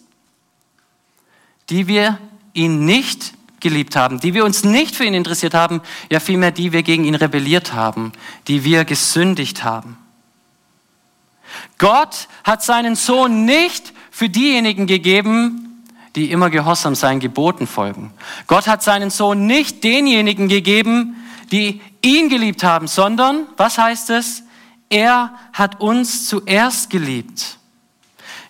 die 1.69 1.87
wir 1.87 2.19
ihn 2.53 2.85
nicht 2.85 3.34
geliebt 3.65 3.95
haben, 3.95 4.19
die 4.19 4.35
wir 4.35 4.45
uns 4.45 4.63
nicht 4.63 4.95
für 4.95 5.05
ihn 5.05 5.15
interessiert 5.15 5.55
haben, 5.55 5.81
ja 6.11 6.19
vielmehr 6.19 6.51
die 6.51 6.71
wir 6.71 6.83
gegen 6.83 7.03
ihn 7.03 7.15
rebelliert 7.15 7.73
haben, 7.73 8.11
die 8.47 8.63
wir 8.63 8.85
gesündigt 8.85 9.63
haben. 9.63 9.97
Gott 11.79 12.27
hat 12.43 12.63
seinen 12.63 12.95
Sohn 12.95 13.45
nicht 13.45 13.91
für 14.11 14.29
diejenigen 14.29 14.85
gegeben, 14.85 15.83
die 16.15 16.29
immer 16.29 16.51
gehorsam 16.51 16.93
seinen 16.93 17.19
Geboten 17.19 17.65
folgen. 17.65 18.13
Gott 18.45 18.67
hat 18.67 18.83
seinen 18.83 19.09
Sohn 19.09 19.47
nicht 19.47 19.83
denjenigen 19.83 20.47
gegeben, 20.47 21.15
die 21.51 21.81
ihn 22.03 22.29
geliebt 22.29 22.63
haben, 22.63 22.87
sondern, 22.87 23.47
was 23.57 23.79
heißt 23.79 24.11
es? 24.11 24.43
Er 24.89 25.33
hat 25.53 25.81
uns 25.81 26.27
zuerst 26.27 26.91
geliebt. 26.91 27.57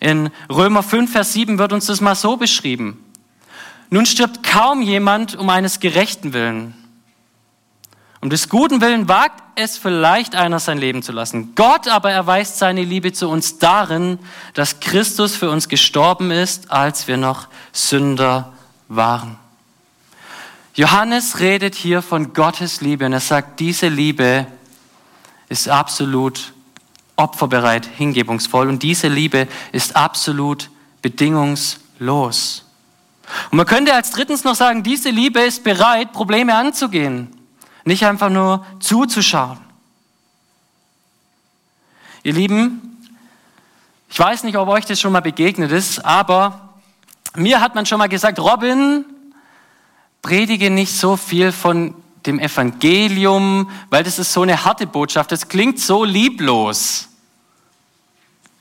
In 0.02 0.30
Römer 0.50 0.84
5, 0.84 1.10
Vers 1.10 1.32
7 1.32 1.58
wird 1.58 1.72
uns 1.72 1.86
das 1.86 2.02
mal 2.02 2.16
so 2.16 2.36
beschrieben. 2.36 3.05
Nun 3.90 4.06
stirbt 4.06 4.44
kaum 4.44 4.82
jemand 4.82 5.36
um 5.36 5.50
eines 5.50 5.80
gerechten 5.80 6.34
Willen. 6.34 6.74
Um 8.22 8.30
des 8.30 8.50
guten 8.50 8.82
Willen 8.82 9.08
wagt 9.08 9.44
es 9.56 9.78
vielleicht 9.78 10.36
einer 10.36 10.60
sein 10.60 10.80
Leben 10.80 11.04
zu 11.04 11.12
lassen. 11.12 11.54
Gott 11.56 11.88
aber 11.88 12.12
erweist 12.12 12.58
seine 12.58 12.84
Liebe 12.84 13.14
zu 13.14 13.30
uns 13.30 13.60
darin, 13.60 14.18
dass 14.56 14.80
Christus 14.80 15.36
für 15.36 15.50
uns 15.50 15.70
gestorben 15.70 16.32
ist, 16.32 16.72
als 16.72 17.08
wir 17.08 17.18
noch 17.18 17.48
Sünder 17.72 18.54
waren. 18.88 19.38
Johannes 20.74 21.40
redet 21.40 21.76
hier 21.76 22.02
von 22.02 22.34
Gottes 22.34 22.82
Liebe 22.82 23.06
und 23.06 23.14
er 23.14 23.20
sagt, 23.20 23.60
diese 23.60 23.88
Liebe 23.88 24.48
ist 25.48 25.70
absolut 25.70 26.54
opferbereit, 27.16 27.86
hingebungsvoll 27.86 28.68
und 28.68 28.84
diese 28.84 29.08
Liebe 29.08 29.48
ist 29.72 29.96
absolut 29.96 30.70
bedingungslos. 31.02 32.65
Und 33.52 33.58
man 33.58 33.66
könnte 33.66 33.94
als 33.94 34.12
drittens 34.12 34.44
noch 34.44 34.56
sagen, 34.56 34.84
diese 34.84 35.10
Liebe 35.10 35.40
ist 35.40 35.64
bereit, 35.64 36.12
Probleme 36.12 36.56
anzugehen, 36.56 37.30
nicht 37.84 38.06
einfach 38.06 38.30
nur 38.30 38.66
zuzuschauen. 38.80 39.58
Ihr 42.24 42.34
Lieben, 42.34 43.08
ich 44.10 44.20
weiß 44.20 44.44
nicht, 44.44 44.58
ob 44.58 44.68
euch 44.70 44.86
das 44.86 45.00
schon 45.00 45.12
mal 45.12 45.22
begegnet 45.22 45.72
ist, 45.72 46.04
aber 46.04 46.76
mir 47.36 47.62
hat 47.62 47.76
man 47.76 47.86
schon 47.86 48.00
mal 48.00 48.10
gesagt, 48.10 48.40
Robin, 48.40 49.06
predige 50.22 50.70
nicht 50.70 50.94
so 50.94 51.18
viel 51.18 51.52
von 51.52 51.94
dem 52.26 52.40
Evangelium, 52.40 53.70
weil 53.90 54.04
das 54.04 54.18
ist 54.20 54.34
so 54.34 54.42
eine 54.42 54.64
harte 54.66 54.88
Botschaft. 54.88 55.32
Das 55.32 55.48
klingt 55.48 55.80
so 55.80 56.04
lieblos. 56.04 57.10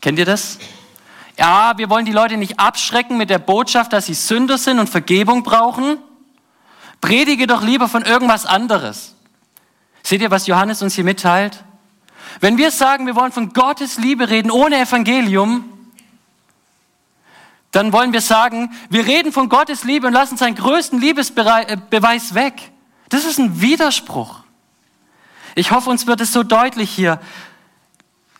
Kennt 0.01 0.19
ihr 0.19 0.27
das? 0.27 0.59
Ja, 1.37 1.77
wir 1.77 1.91
wollen 1.91 2.05
die 2.05 2.13
Leute 2.13 2.37
nicht 2.37 2.61
abschrecken 2.61 3.17
mit 3.17 3.31
der 3.31 3.39
Botschaft, 3.39 3.93
dass 3.93 4.07
sie 4.07 4.15
Sünder 4.15 4.59
sind 4.59 4.79
und 4.79 4.89
Vergebung 4.89 5.43
brauchen. 5.43 5.99
Predige 7.01 7.47
doch 7.47 7.63
lieber 7.63 7.89
von 7.89 8.03
irgendwas 8.03 8.47
anderes. 8.47 9.15
Seht 10.03 10.23
ihr, 10.23 10.31
was 10.31 10.47
Johannes 10.47 10.83
uns 10.83 10.95
hier 10.95 11.05
mitteilt? 11.05 11.65
Wenn 12.41 12.57
wir 12.57 12.71
sagen, 12.71 13.07
wir 13.07 13.17
wollen 13.17 13.33
von 13.33 13.53
Gottes 13.53 13.99
Liebe 13.99 14.29
reden 14.29 14.51
ohne 14.51 14.79
Evangelium, 14.79 15.65
dann 17.73 17.93
wollen 17.93 18.13
wir 18.13 18.21
sagen, 18.21 18.73
wir 18.89 19.05
reden 19.05 19.33
von 19.33 19.49
Gottes 19.49 19.83
Liebe 19.83 20.07
und 20.07 20.13
lassen 20.13 20.37
seinen 20.37 20.55
größten 20.55 21.01
Liebesbeweis 21.01 22.31
äh, 22.31 22.35
weg. 22.35 22.71
Das 23.09 23.25
ist 23.25 23.39
ein 23.39 23.61
Widerspruch. 23.61 24.45
Ich 25.57 25.73
hoffe, 25.73 25.91
uns 25.91 26.07
wird 26.07 26.21
es 26.21 26.33
so 26.33 26.45
deutlich 26.45 26.91
hier. 26.91 27.21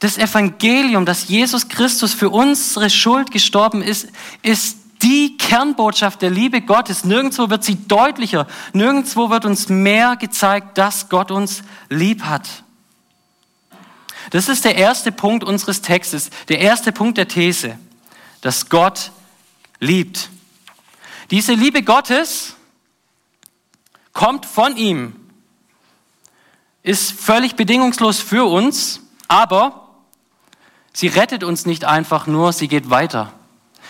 Das 0.05 0.19
Evangelium, 0.19 1.07
dass 1.07 1.29
Jesus 1.29 1.67
Christus 1.67 2.13
für 2.13 2.29
unsere 2.29 2.91
Schuld 2.91 3.31
gestorben 3.31 3.81
ist, 3.81 4.09
ist 4.43 4.77
die 5.01 5.39
Kernbotschaft 5.39 6.21
der 6.21 6.29
Liebe 6.29 6.61
Gottes. 6.61 7.05
Nirgendwo 7.05 7.49
wird 7.49 7.65
sie 7.65 7.89
deutlicher. 7.89 8.47
Nirgendwo 8.75 9.31
wird 9.31 9.47
uns 9.47 9.71
mehr 9.71 10.17
gezeigt, 10.17 10.77
dass 10.77 11.09
Gott 11.09 11.31
uns 11.31 11.63
lieb 11.89 12.25
hat. 12.25 12.47
Das 14.29 14.51
ist 14.51 14.67
der 14.67 14.77
erste 14.77 15.11
Punkt 15.11 15.43
unseres 15.43 15.81
Textes, 15.81 16.29
der 16.49 16.59
erste 16.59 16.93
Punkt 16.93 17.17
der 17.17 17.27
These, 17.27 17.79
dass 18.43 18.69
Gott 18.69 19.11
liebt. 19.81 20.29
Diese 21.31 21.55
Liebe 21.55 21.83
Gottes 21.83 22.57
kommt 24.13 24.45
von 24.45 24.77
ihm, 24.77 25.17
ist 26.83 27.11
völlig 27.11 27.57
bedingungslos 27.57 28.21
für 28.21 28.45
uns, 28.45 29.01
aber 29.29 29.81
sie 30.95 31.09
rettet 31.09 31.45
uns 31.45 31.67
nicht 31.67 31.85
einfach 31.85 32.27
nur, 32.27 32.55
sie 32.55 32.69
geht 32.69 32.89
weiter. 32.89 33.33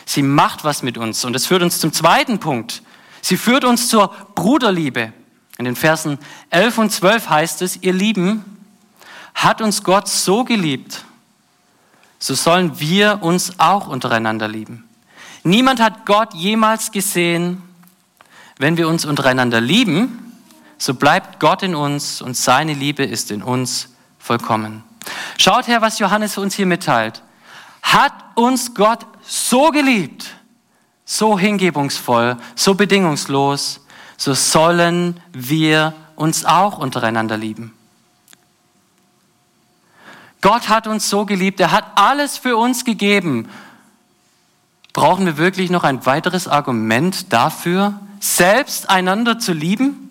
Sie 0.06 0.22
macht 0.22 0.64
was 0.64 0.82
mit 0.82 0.98
uns. 0.98 1.24
Und 1.24 1.32
das 1.34 1.46
führt 1.46 1.62
uns 1.62 1.78
zum 1.78 1.92
zweiten 1.92 2.40
Punkt. 2.40 2.82
Sie 3.22 3.36
führt 3.36 3.64
uns 3.64 3.88
zur 3.88 4.08
Bruderliebe. 4.34 5.12
In 5.56 5.64
den 5.64 5.76
Versen 5.76 6.18
11 6.50 6.78
und 6.78 6.90
12 6.90 7.28
heißt 7.28 7.62
es, 7.62 7.80
ihr 7.80 7.92
Lieben, 7.92 8.44
hat 9.34 9.60
uns 9.60 9.82
Gott 9.82 10.08
so 10.08 10.44
geliebt, 10.44 11.04
so 12.18 12.34
sollen 12.34 12.80
wir 12.80 13.18
uns 13.22 13.58
auch 13.58 13.88
untereinander 13.88 14.48
lieben. 14.48 14.84
Niemand 15.42 15.80
hat 15.80 16.06
Gott 16.06 16.32
jemals 16.34 16.90
gesehen. 16.90 17.62
Wenn 18.58 18.76
wir 18.76 18.88
uns 18.88 19.04
untereinander 19.04 19.60
lieben, 19.60 20.32
so 20.78 20.94
bleibt 20.94 21.40
Gott 21.40 21.62
in 21.62 21.74
uns 21.74 22.22
und 22.22 22.36
seine 22.36 22.72
Liebe 22.72 23.04
ist 23.04 23.30
in 23.30 23.42
uns 23.42 23.88
vollkommen. 24.18 24.84
Schaut 25.38 25.66
her, 25.66 25.80
was 25.80 25.98
Johannes 25.98 26.38
uns 26.38 26.54
hier 26.54 26.66
mitteilt. 26.66 27.22
Hat 27.82 28.12
uns 28.34 28.74
Gott 28.74 29.06
so 29.22 29.70
geliebt, 29.70 30.26
so 31.04 31.38
hingebungsvoll, 31.38 32.36
so 32.54 32.74
bedingungslos, 32.74 33.80
so 34.16 34.34
sollen 34.34 35.20
wir 35.32 35.94
uns 36.16 36.44
auch 36.44 36.78
untereinander 36.78 37.36
lieben. 37.36 37.74
Gott 40.40 40.68
hat 40.68 40.86
uns 40.86 41.08
so 41.08 41.24
geliebt, 41.24 41.60
er 41.60 41.72
hat 41.72 41.84
alles 41.96 42.38
für 42.38 42.56
uns 42.56 42.84
gegeben 42.84 43.48
Brauchen 44.94 45.26
wir 45.26 45.36
wirklich 45.36 45.70
noch 45.70 45.82
ein 45.82 46.06
weiteres 46.06 46.46
Argument 46.46 47.32
dafür, 47.32 48.00
selbst 48.20 48.88
einander 48.88 49.40
zu 49.40 49.52
lieben? 49.52 50.03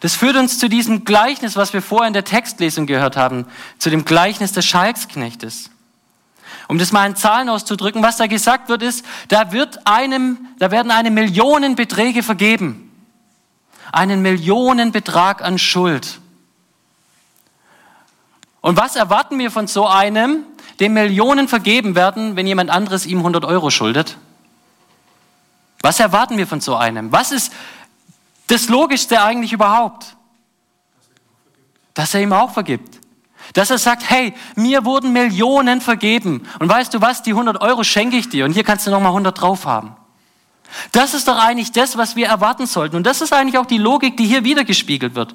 Das 0.00 0.14
führt 0.14 0.36
uns 0.36 0.58
zu 0.58 0.68
diesem 0.68 1.04
Gleichnis, 1.04 1.56
was 1.56 1.72
wir 1.72 1.82
vorher 1.82 2.08
in 2.08 2.14
der 2.14 2.24
Textlesung 2.24 2.86
gehört 2.86 3.16
haben, 3.16 3.46
zu 3.78 3.90
dem 3.90 4.04
Gleichnis 4.04 4.52
des 4.52 4.64
Schalksknechtes. 4.66 5.70
Um 6.68 6.78
das 6.78 6.92
mal 6.92 7.06
in 7.06 7.16
Zahlen 7.16 7.48
auszudrücken, 7.48 8.02
was 8.02 8.16
da 8.16 8.26
gesagt 8.26 8.68
wird, 8.68 8.82
ist, 8.82 9.04
da 9.28 9.52
wird 9.52 9.86
einem, 9.86 10.38
da 10.58 10.70
werden 10.70 10.90
einem 10.90 11.14
Millionenbeträge 11.14 12.22
vergeben. 12.22 12.90
Einen 13.92 14.20
Millionenbetrag 14.22 15.42
an 15.42 15.58
Schuld. 15.58 16.18
Und 18.60 18.76
was 18.76 18.96
erwarten 18.96 19.38
wir 19.38 19.52
von 19.52 19.68
so 19.68 19.86
einem, 19.86 20.44
dem 20.80 20.92
Millionen 20.92 21.46
vergeben 21.46 21.94
werden, 21.94 22.34
wenn 22.34 22.48
jemand 22.48 22.70
anderes 22.70 23.06
ihm 23.06 23.18
100 23.18 23.44
Euro 23.44 23.70
schuldet? 23.70 24.16
Was 25.82 26.00
erwarten 26.00 26.36
wir 26.36 26.48
von 26.48 26.60
so 26.60 26.74
einem? 26.74 27.12
Was 27.12 27.30
ist 27.30 27.52
das 28.46 28.68
Logischste 28.68 29.22
eigentlich 29.22 29.52
überhaupt? 29.52 30.16
Dass 31.94 32.14
er 32.14 32.22
ihm 32.22 32.32
auch 32.32 32.52
vergibt. 32.52 33.00
Dass 33.54 33.70
er 33.70 33.78
sagt, 33.78 34.08
hey, 34.08 34.34
mir 34.54 34.84
wurden 34.84 35.12
Millionen 35.12 35.80
vergeben. 35.80 36.46
Und 36.58 36.68
weißt 36.68 36.92
du 36.92 37.00
was, 37.00 37.22
die 37.22 37.30
100 37.30 37.60
Euro 37.60 37.84
schenke 37.84 38.16
ich 38.16 38.28
dir 38.28 38.44
und 38.44 38.52
hier 38.52 38.64
kannst 38.64 38.86
du 38.86 38.90
nochmal 38.90 39.10
100 39.10 39.40
drauf 39.40 39.66
haben. 39.66 39.96
Das 40.92 41.14
ist 41.14 41.28
doch 41.28 41.38
eigentlich 41.38 41.72
das, 41.72 41.96
was 41.96 42.16
wir 42.16 42.26
erwarten 42.26 42.66
sollten. 42.66 42.96
Und 42.96 43.04
das 43.04 43.20
ist 43.20 43.32
eigentlich 43.32 43.58
auch 43.58 43.66
die 43.66 43.78
Logik, 43.78 44.16
die 44.16 44.26
hier 44.26 44.44
wieder 44.44 44.64
gespiegelt 44.64 45.14
wird. 45.14 45.34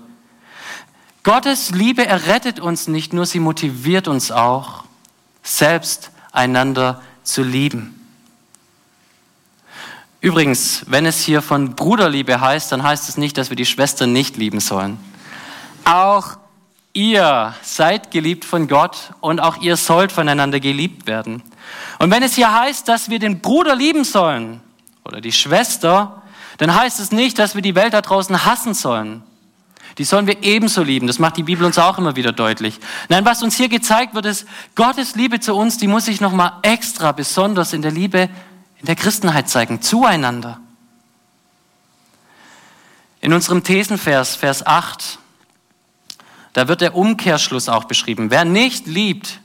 Gottes 1.24 1.72
Liebe 1.72 2.06
errettet 2.06 2.60
uns 2.60 2.88
nicht 2.88 3.14
nur, 3.14 3.26
sie 3.26 3.40
motiviert 3.40 4.08
uns 4.08 4.32
auch, 4.32 4.84
selbst 5.44 6.12
einander 6.32 7.02
zu 7.24 7.44
lieben. 7.44 8.01
Übrigens, 10.22 10.86
wenn 10.88 11.08
es 11.08 11.20
hier 11.24 11.42
von 11.42 11.74
Bruderliebe 11.74 12.40
heißt, 12.40 12.72
dann 12.72 12.84
heißt 12.84 13.10
es 13.10 13.18
nicht, 13.18 13.40
dass 13.40 13.50
wir 13.50 13.58
die 13.58 13.66
Schwester 13.66 14.06
nicht 14.06 14.38
lieben 14.38 14.60
sollen. 14.60 15.00
Auch 15.84 16.38
ihr 16.94 17.56
seid 17.64 18.12
geliebt 18.12 18.46
von 18.46 18.68
Gott 18.68 19.14
und 19.20 19.40
auch 19.40 19.58
ihr 19.58 19.78
sollt 19.78 20.12
voneinander 20.12 20.60
geliebt 20.60 21.08
werden. 21.08 21.42
Und 21.98 22.12
wenn 22.12 22.22
es 22.22 22.36
hier 22.36 22.54
heißt, 22.54 22.88
dass 22.88 23.10
wir 23.10 23.18
den 23.18 23.42
Bruder 23.42 23.76
lieben 23.76 24.04
sollen 24.04 24.62
oder 25.04 25.22
die 25.22 25.32
Schwester, 25.32 26.22
dann 26.60 26.76
heißt 26.76 27.00
es 27.00 27.12
nicht, 27.12 27.40
dass 27.40 27.56
wir 27.56 27.64
die 27.64 27.74
Welt 27.74 27.94
da 27.94 28.02
draußen 28.02 28.46
hassen 28.46 28.76
sollen. 28.76 29.24
Die 29.98 30.04
sollen 30.04 30.28
wir 30.28 30.44
ebenso 30.44 30.84
lieben. 30.84 31.08
Das 31.08 31.18
macht 31.18 31.38
die 31.38 31.44
Bibel 31.44 31.66
uns 31.66 31.80
auch 31.80 31.98
immer 31.98 32.16
wieder 32.16 32.32
deutlich. 32.32 32.80
Nein, 33.10 33.26
was 33.26 33.42
uns 33.42 33.56
hier 33.56 33.70
gezeigt 33.70 34.14
wird, 34.14 34.28
ist, 34.28 34.46
Gottes 34.76 35.16
Liebe 35.16 35.40
zu 35.40 35.56
uns, 35.56 35.80
die 35.80 35.88
muss 35.88 36.06
sich 36.06 36.22
nochmal 36.22 36.54
extra 36.62 37.12
besonders 37.12 37.74
in 37.74 37.82
der 37.82 37.92
Liebe 37.92 38.30
in 38.82 38.88
der 38.88 38.96
Christenheit 38.96 39.48
zeigen, 39.48 39.82
zueinander. 39.82 40.60
In 43.22 43.32
unserem 43.34 43.64
Thesenvers, 43.64 44.36
Vers 44.36 44.66
8, 44.66 45.20
da 46.54 46.68
wird 46.68 46.82
der 46.82 46.96
Umkehrschluss 46.96 47.70
auch 47.70 47.86
beschrieben. 47.86 48.32
Wer 48.32 48.44
nicht 48.44 48.88
liebt, 48.88 49.40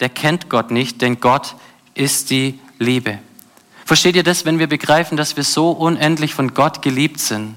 der 0.00 0.08
kennt 0.08 0.50
Gott 0.50 0.72
nicht, 0.72 1.00
denn 1.00 1.20
Gott 1.20 1.54
ist 1.94 2.30
die 2.30 2.58
Liebe. 2.78 3.18
Versteht 3.84 4.16
ihr 4.16 4.24
das, 4.24 4.44
wenn 4.44 4.58
wir 4.58 4.66
begreifen, 4.66 5.16
dass 5.16 5.36
wir 5.36 5.44
so 5.44 5.70
unendlich 5.70 6.34
von 6.34 6.52
Gott 6.52 6.82
geliebt 6.82 7.20
sind? 7.20 7.54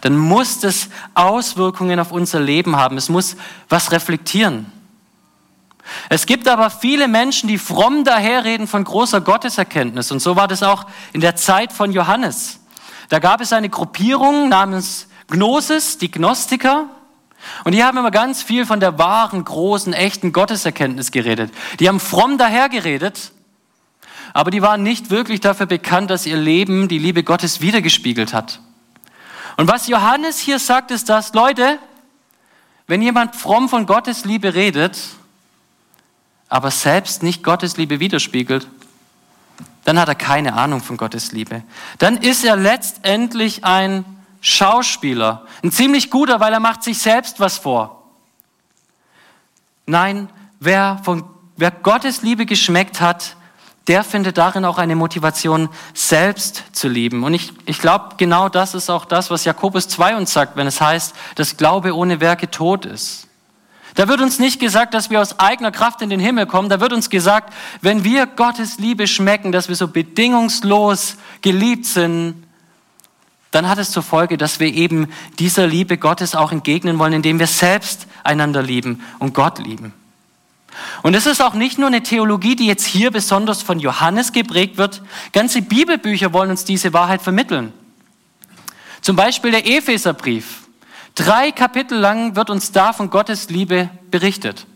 Dann 0.00 0.16
muss 0.16 0.58
das 0.58 0.88
Auswirkungen 1.14 2.00
auf 2.00 2.10
unser 2.10 2.40
Leben 2.40 2.76
haben. 2.76 2.96
Es 2.96 3.08
muss 3.08 3.36
was 3.68 3.92
reflektieren. 3.92 4.66
Es 6.08 6.26
gibt 6.26 6.48
aber 6.48 6.70
viele 6.70 7.08
Menschen, 7.08 7.48
die 7.48 7.58
fromm 7.58 8.04
daherreden 8.04 8.66
von 8.66 8.84
großer 8.84 9.20
Gotteserkenntnis. 9.20 10.10
Und 10.10 10.20
so 10.20 10.36
war 10.36 10.48
das 10.48 10.62
auch 10.62 10.86
in 11.12 11.20
der 11.20 11.36
Zeit 11.36 11.72
von 11.72 11.92
Johannes. 11.92 12.60
Da 13.08 13.18
gab 13.18 13.40
es 13.40 13.52
eine 13.52 13.68
Gruppierung 13.68 14.48
namens 14.48 15.08
Gnosis, 15.28 15.98
die 15.98 16.10
Gnostiker. 16.10 16.86
Und 17.64 17.72
die 17.72 17.84
haben 17.84 17.98
immer 17.98 18.10
ganz 18.10 18.42
viel 18.42 18.66
von 18.66 18.80
der 18.80 18.98
wahren, 18.98 19.44
großen, 19.44 19.92
echten 19.92 20.32
Gotteserkenntnis 20.32 21.10
geredet. 21.10 21.52
Die 21.78 21.88
haben 21.88 22.00
fromm 22.00 22.38
dahergeredet, 22.38 23.32
aber 24.32 24.50
die 24.50 24.62
waren 24.62 24.82
nicht 24.82 25.10
wirklich 25.10 25.40
dafür 25.40 25.66
bekannt, 25.66 26.10
dass 26.10 26.26
ihr 26.26 26.36
Leben 26.36 26.88
die 26.88 26.98
Liebe 26.98 27.22
Gottes 27.22 27.60
wiedergespiegelt 27.60 28.34
hat. 28.34 28.60
Und 29.56 29.68
was 29.68 29.86
Johannes 29.86 30.38
hier 30.38 30.58
sagt, 30.58 30.90
ist 30.90 31.08
das, 31.08 31.32
Leute, 31.32 31.78
wenn 32.86 33.00
jemand 33.00 33.36
fromm 33.36 33.68
von 33.68 33.86
Gottes 33.86 34.24
Liebe 34.24 34.54
redet, 34.54 34.98
aber 36.48 36.70
selbst 36.70 37.22
nicht 37.22 37.42
Gottes 37.42 37.76
Liebe 37.76 38.00
widerspiegelt, 38.00 38.68
dann 39.84 39.98
hat 39.98 40.08
er 40.08 40.14
keine 40.14 40.54
Ahnung 40.54 40.80
von 40.80 40.96
Gottes 40.96 41.32
Liebe. 41.32 41.62
Dann 41.98 42.16
ist 42.16 42.44
er 42.44 42.56
letztendlich 42.56 43.64
ein 43.64 44.04
Schauspieler, 44.40 45.46
ein 45.62 45.72
ziemlich 45.72 46.10
guter, 46.10 46.40
weil 46.40 46.52
er 46.52 46.60
macht 46.60 46.82
sich 46.82 46.98
selbst 46.98 47.40
was 47.40 47.58
vor. 47.58 48.04
Nein, 49.86 50.28
wer 50.60 51.00
von 51.04 51.24
wer 51.56 51.70
Gottes 51.70 52.22
Liebe 52.22 52.46
geschmeckt 52.46 53.00
hat, 53.00 53.36
der 53.86 54.02
findet 54.02 54.36
darin 54.36 54.64
auch 54.64 54.78
eine 54.78 54.96
Motivation, 54.96 55.68
selbst 55.94 56.64
zu 56.72 56.88
lieben. 56.88 57.22
Und 57.22 57.34
ich, 57.34 57.52
ich 57.66 57.78
glaube, 57.78 58.16
genau 58.16 58.48
das 58.48 58.74
ist 58.74 58.90
auch 58.90 59.04
das, 59.04 59.30
was 59.30 59.44
Jakobus 59.44 59.88
2 59.88 60.16
uns 60.16 60.32
sagt, 60.32 60.56
wenn 60.56 60.66
es 60.66 60.80
heißt, 60.80 61.14
dass 61.36 61.56
Glaube 61.56 61.94
ohne 61.94 62.20
Werke 62.20 62.50
tot 62.50 62.84
ist. 62.84 63.28
Da 63.96 64.08
wird 64.08 64.20
uns 64.20 64.38
nicht 64.38 64.60
gesagt, 64.60 64.94
dass 64.94 65.10
wir 65.10 65.20
aus 65.20 65.40
eigener 65.40 65.72
Kraft 65.72 66.02
in 66.02 66.10
den 66.10 66.20
Himmel 66.20 66.46
kommen. 66.46 66.68
Da 66.68 66.80
wird 66.80 66.92
uns 66.92 67.10
gesagt, 67.10 67.52
wenn 67.80 68.04
wir 68.04 68.26
Gottes 68.26 68.78
Liebe 68.78 69.06
schmecken, 69.06 69.52
dass 69.52 69.68
wir 69.68 69.74
so 69.74 69.88
bedingungslos 69.88 71.16
geliebt 71.40 71.86
sind, 71.86 72.44
dann 73.52 73.68
hat 73.68 73.78
es 73.78 73.90
zur 73.90 74.02
Folge, 74.02 74.36
dass 74.36 74.60
wir 74.60 74.72
eben 74.72 75.08
dieser 75.38 75.66
Liebe 75.66 75.96
Gottes 75.96 76.34
auch 76.34 76.52
entgegnen 76.52 76.98
wollen, 76.98 77.14
indem 77.14 77.38
wir 77.38 77.46
selbst 77.46 78.06
einander 78.22 78.62
lieben 78.62 79.02
und 79.18 79.32
Gott 79.32 79.58
lieben. 79.58 79.94
Und 81.02 81.14
es 81.14 81.24
ist 81.24 81.40
auch 81.40 81.54
nicht 81.54 81.78
nur 81.78 81.86
eine 81.86 82.02
Theologie, 82.02 82.54
die 82.54 82.66
jetzt 82.66 82.84
hier 82.84 83.10
besonders 83.10 83.62
von 83.62 83.80
Johannes 83.80 84.32
geprägt 84.32 84.76
wird. 84.76 85.00
Ganze 85.32 85.62
Bibelbücher 85.62 86.34
wollen 86.34 86.50
uns 86.50 86.66
diese 86.66 86.92
Wahrheit 86.92 87.22
vermitteln. 87.22 87.72
Zum 89.00 89.16
Beispiel 89.16 89.52
der 89.52 89.66
Epheserbrief. 89.66 90.65
Drei 91.16 91.50
Kapitel 91.50 91.98
lang 91.98 92.36
wird 92.36 92.50
uns 92.50 92.72
da 92.72 92.92
von 92.92 93.08
Gottes 93.08 93.48
Liebe 93.48 93.88
berichtet. 94.10 94.66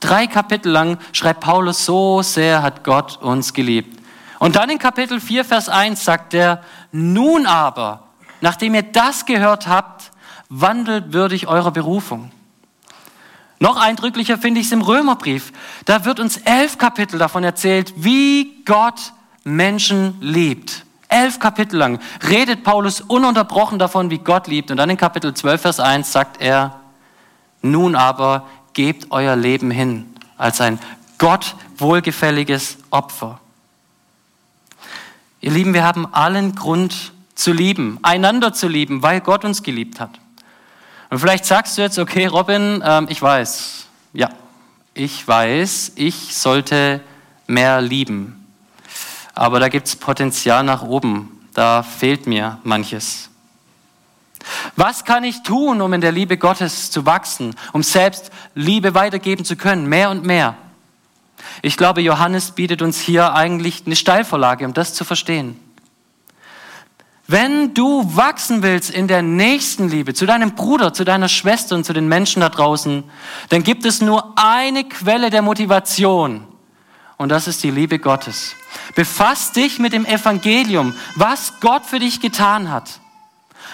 Drei 0.00 0.26
Kapitel 0.26 0.72
lang 0.72 0.98
schreibt 1.12 1.38
Paulus, 1.38 1.86
so 1.86 2.20
sehr 2.20 2.64
hat 2.64 2.82
Gott 2.82 3.22
uns 3.22 3.54
geliebt. 3.54 4.02
Und 4.40 4.56
dann 4.56 4.70
in 4.70 4.80
Kapitel 4.80 5.20
4, 5.20 5.44
Vers 5.44 5.68
1 5.68 6.04
sagt 6.04 6.34
er, 6.34 6.64
nun 6.90 7.46
aber, 7.46 8.08
nachdem 8.40 8.74
ihr 8.74 8.82
das 8.82 9.24
gehört 9.24 9.68
habt, 9.68 10.10
wandelt 10.48 11.12
würdig 11.12 11.46
eurer 11.46 11.70
Berufung. 11.70 12.32
Noch 13.60 13.76
eindrücklicher 13.76 14.36
finde 14.36 14.60
ich 14.60 14.66
es 14.66 14.72
im 14.72 14.82
Römerbrief. 14.82 15.52
Da 15.84 16.04
wird 16.04 16.18
uns 16.18 16.38
elf 16.38 16.76
Kapitel 16.76 17.20
davon 17.20 17.44
erzählt, 17.44 17.94
wie 17.96 18.64
Gott 18.64 19.12
Menschen 19.44 20.20
liebt. 20.20 20.83
Elf 21.14 21.38
Kapitel 21.38 21.76
lang 21.76 22.00
redet 22.28 22.64
Paulus 22.64 23.00
ununterbrochen 23.00 23.78
davon, 23.78 24.10
wie 24.10 24.18
Gott 24.18 24.48
liebt. 24.48 24.72
Und 24.72 24.78
dann 24.78 24.90
in 24.90 24.96
Kapitel 24.96 25.32
12, 25.32 25.62
Vers 25.62 25.80
1 25.80 26.10
sagt 26.10 26.40
er, 26.40 26.80
nun 27.62 27.94
aber 27.94 28.48
gebt 28.72 29.12
euer 29.12 29.36
Leben 29.36 29.70
hin 29.70 30.12
als 30.36 30.60
ein 30.60 30.80
Gott 31.18 31.54
wohlgefälliges 31.78 32.78
Opfer. 32.90 33.38
Ihr 35.40 35.52
Lieben, 35.52 35.72
wir 35.72 35.84
haben 35.84 36.12
allen 36.12 36.56
Grund 36.56 37.12
zu 37.36 37.52
lieben, 37.52 38.00
einander 38.02 38.52
zu 38.52 38.66
lieben, 38.66 39.02
weil 39.02 39.20
Gott 39.20 39.44
uns 39.44 39.62
geliebt 39.62 40.00
hat. 40.00 40.18
Und 41.10 41.20
vielleicht 41.20 41.44
sagst 41.44 41.78
du 41.78 41.82
jetzt, 41.82 41.98
okay, 41.98 42.26
Robin, 42.26 42.82
ähm, 42.84 43.06
ich 43.08 43.22
weiß, 43.22 43.86
ja, 44.14 44.30
ich 44.94 45.26
weiß, 45.26 45.92
ich 45.94 46.34
sollte 46.34 47.00
mehr 47.46 47.80
lieben 47.80 48.43
aber 49.34 49.60
da 49.60 49.68
gibt 49.68 49.88
es 49.88 49.96
Potenzial 49.96 50.62
nach 50.64 50.82
oben. 50.82 51.46
Da 51.54 51.82
fehlt 51.82 52.26
mir 52.26 52.58
manches. 52.64 53.30
Was 54.76 55.04
kann 55.04 55.24
ich 55.24 55.42
tun, 55.42 55.80
um 55.80 55.92
in 55.92 56.00
der 56.00 56.12
Liebe 56.12 56.36
Gottes 56.36 56.90
zu 56.90 57.06
wachsen, 57.06 57.54
um 57.72 57.82
selbst 57.82 58.30
Liebe 58.54 58.94
weitergeben 58.94 59.44
zu 59.44 59.56
können, 59.56 59.86
mehr 59.86 60.10
und 60.10 60.24
mehr? 60.24 60.56
Ich 61.62 61.76
glaube, 61.76 62.02
Johannes 62.02 62.50
bietet 62.50 62.82
uns 62.82 62.98
hier 62.98 63.34
eigentlich 63.34 63.84
eine 63.86 63.96
Steilvorlage, 63.96 64.66
um 64.66 64.74
das 64.74 64.94
zu 64.94 65.04
verstehen. 65.04 65.58
Wenn 67.26 67.72
du 67.72 68.16
wachsen 68.16 68.62
willst 68.62 68.90
in 68.90 69.08
der 69.08 69.22
nächsten 69.22 69.88
Liebe, 69.88 70.12
zu 70.12 70.26
deinem 70.26 70.54
Bruder, 70.54 70.92
zu 70.92 71.04
deiner 71.04 71.28
Schwester 71.28 71.74
und 71.74 71.84
zu 71.84 71.94
den 71.94 72.06
Menschen 72.06 72.40
da 72.40 72.50
draußen, 72.50 73.02
dann 73.48 73.62
gibt 73.62 73.86
es 73.86 74.02
nur 74.02 74.34
eine 74.36 74.84
Quelle 74.84 75.30
der 75.30 75.40
Motivation 75.40 76.46
und 77.16 77.28
das 77.28 77.46
ist 77.46 77.62
die 77.62 77.70
Liebe 77.70 77.98
Gottes. 77.98 78.56
Befass 78.94 79.52
dich 79.52 79.78
mit 79.78 79.92
dem 79.92 80.04
Evangelium, 80.04 80.94
was 81.14 81.60
Gott 81.60 81.86
für 81.86 81.98
dich 81.98 82.20
getan 82.20 82.70
hat. 82.70 83.00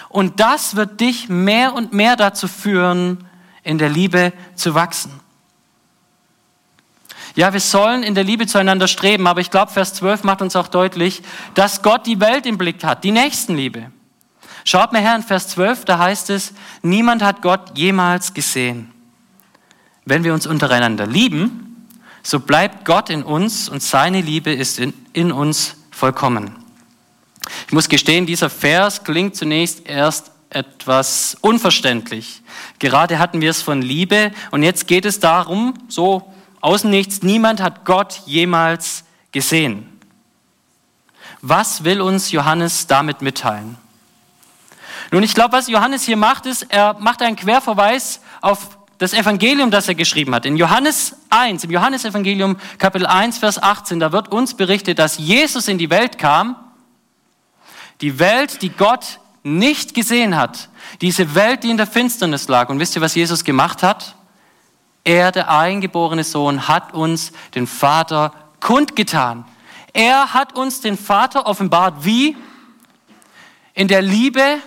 Und 0.09 0.39
das 0.39 0.75
wird 0.75 0.99
dich 0.99 1.29
mehr 1.29 1.73
und 1.73 1.93
mehr 1.93 2.15
dazu 2.15 2.47
führen, 2.47 3.25
in 3.63 3.77
der 3.77 3.89
Liebe 3.89 4.33
zu 4.55 4.75
wachsen. 4.75 5.11
Ja, 7.35 7.53
wir 7.53 7.61
sollen 7.61 8.03
in 8.03 8.13
der 8.13 8.25
Liebe 8.25 8.45
zueinander 8.45 8.87
streben, 8.87 9.25
aber 9.25 9.39
ich 9.39 9.51
glaube, 9.51 9.71
Vers 9.71 9.93
12 9.93 10.23
macht 10.23 10.41
uns 10.41 10.55
auch 10.55 10.67
deutlich, 10.67 11.21
dass 11.53 11.81
Gott 11.81 12.05
die 12.05 12.19
Welt 12.19 12.45
im 12.45 12.57
Blick 12.57 12.83
hat, 12.83 13.03
die 13.03 13.11
Nächstenliebe. 13.11 13.89
Schaut 14.65 14.91
mal 14.91 15.01
her 15.01 15.15
in 15.15 15.23
Vers 15.23 15.47
12, 15.49 15.85
da 15.85 15.97
heißt 15.97 16.29
es, 16.29 16.53
niemand 16.81 17.23
hat 17.23 17.41
Gott 17.41 17.77
jemals 17.77 18.33
gesehen. 18.33 18.91
Wenn 20.05 20.23
wir 20.23 20.33
uns 20.33 20.45
untereinander 20.45 21.07
lieben, 21.07 21.70
so 22.23 22.39
bleibt 22.39 22.85
Gott 22.85 23.09
in 23.09 23.23
uns 23.23 23.69
und 23.69 23.81
seine 23.81 24.21
Liebe 24.21 24.51
ist 24.51 24.79
in, 24.79 24.93
in 25.13 25.31
uns 25.31 25.75
vollkommen. 25.91 26.55
Ich 27.67 27.73
muss 27.73 27.89
gestehen, 27.89 28.25
dieser 28.25 28.49
Vers 28.49 29.03
klingt 29.03 29.35
zunächst 29.35 29.87
erst 29.87 30.31
etwas 30.49 31.37
unverständlich. 31.41 32.41
Gerade 32.79 33.19
hatten 33.19 33.41
wir 33.41 33.49
es 33.49 33.61
von 33.61 33.81
Liebe 33.81 34.31
und 34.51 34.63
jetzt 34.63 34.87
geht 34.87 35.05
es 35.05 35.19
darum, 35.19 35.73
so 35.87 36.31
außen 36.59 36.89
nichts, 36.89 37.23
niemand 37.23 37.61
hat 37.61 37.85
Gott 37.85 38.21
jemals 38.25 39.03
gesehen. 39.31 39.87
Was 41.41 41.83
will 41.83 42.01
uns 42.01 42.31
Johannes 42.31 42.85
damit 42.87 43.21
mitteilen? 43.21 43.77
Nun, 45.11 45.23
ich 45.23 45.33
glaube, 45.33 45.53
was 45.53 45.67
Johannes 45.67 46.03
hier 46.03 46.17
macht, 46.17 46.45
ist, 46.45 46.67
er 46.69 46.93
macht 46.99 47.21
einen 47.21 47.35
Querverweis 47.35 48.21
auf 48.41 48.77
das 49.01 49.13
Evangelium, 49.13 49.71
das 49.71 49.87
er 49.87 49.95
geschrieben 49.95 50.35
hat. 50.35 50.45
In 50.45 50.57
Johannes 50.57 51.15
1, 51.31 51.63
im 51.63 51.71
Johannesevangelium 51.71 52.55
Kapitel 52.77 53.07
1, 53.07 53.39
Vers 53.39 53.61
18, 53.61 53.99
da 53.99 54.11
wird 54.11 54.31
uns 54.31 54.53
berichtet, 54.53 54.99
dass 54.99 55.17
Jesus 55.17 55.67
in 55.67 55.79
die 55.79 55.89
Welt 55.89 56.19
kam, 56.19 56.55
die 58.01 58.19
Welt, 58.19 58.61
die 58.61 58.69
Gott 58.69 59.19
nicht 59.41 59.95
gesehen 59.95 60.37
hat, 60.37 60.69
diese 61.01 61.33
Welt, 61.33 61.63
die 61.63 61.71
in 61.71 61.77
der 61.77 61.87
Finsternis 61.87 62.47
lag. 62.47 62.69
Und 62.69 62.77
wisst 62.77 62.95
ihr, 62.95 63.01
was 63.01 63.15
Jesus 63.15 63.43
gemacht 63.43 63.81
hat? 63.81 64.15
Er, 65.03 65.31
der 65.31 65.49
eingeborene 65.49 66.23
Sohn, 66.23 66.67
hat 66.67 66.93
uns 66.93 67.31
den 67.55 67.65
Vater 67.65 68.31
kundgetan. 68.59 69.45
Er 69.93 70.35
hat 70.35 70.55
uns 70.55 70.79
den 70.79 70.95
Vater 70.95 71.47
offenbart, 71.47 72.05
wie? 72.05 72.37
In 73.73 73.87
der 73.87 74.03
Liebe, 74.03 74.59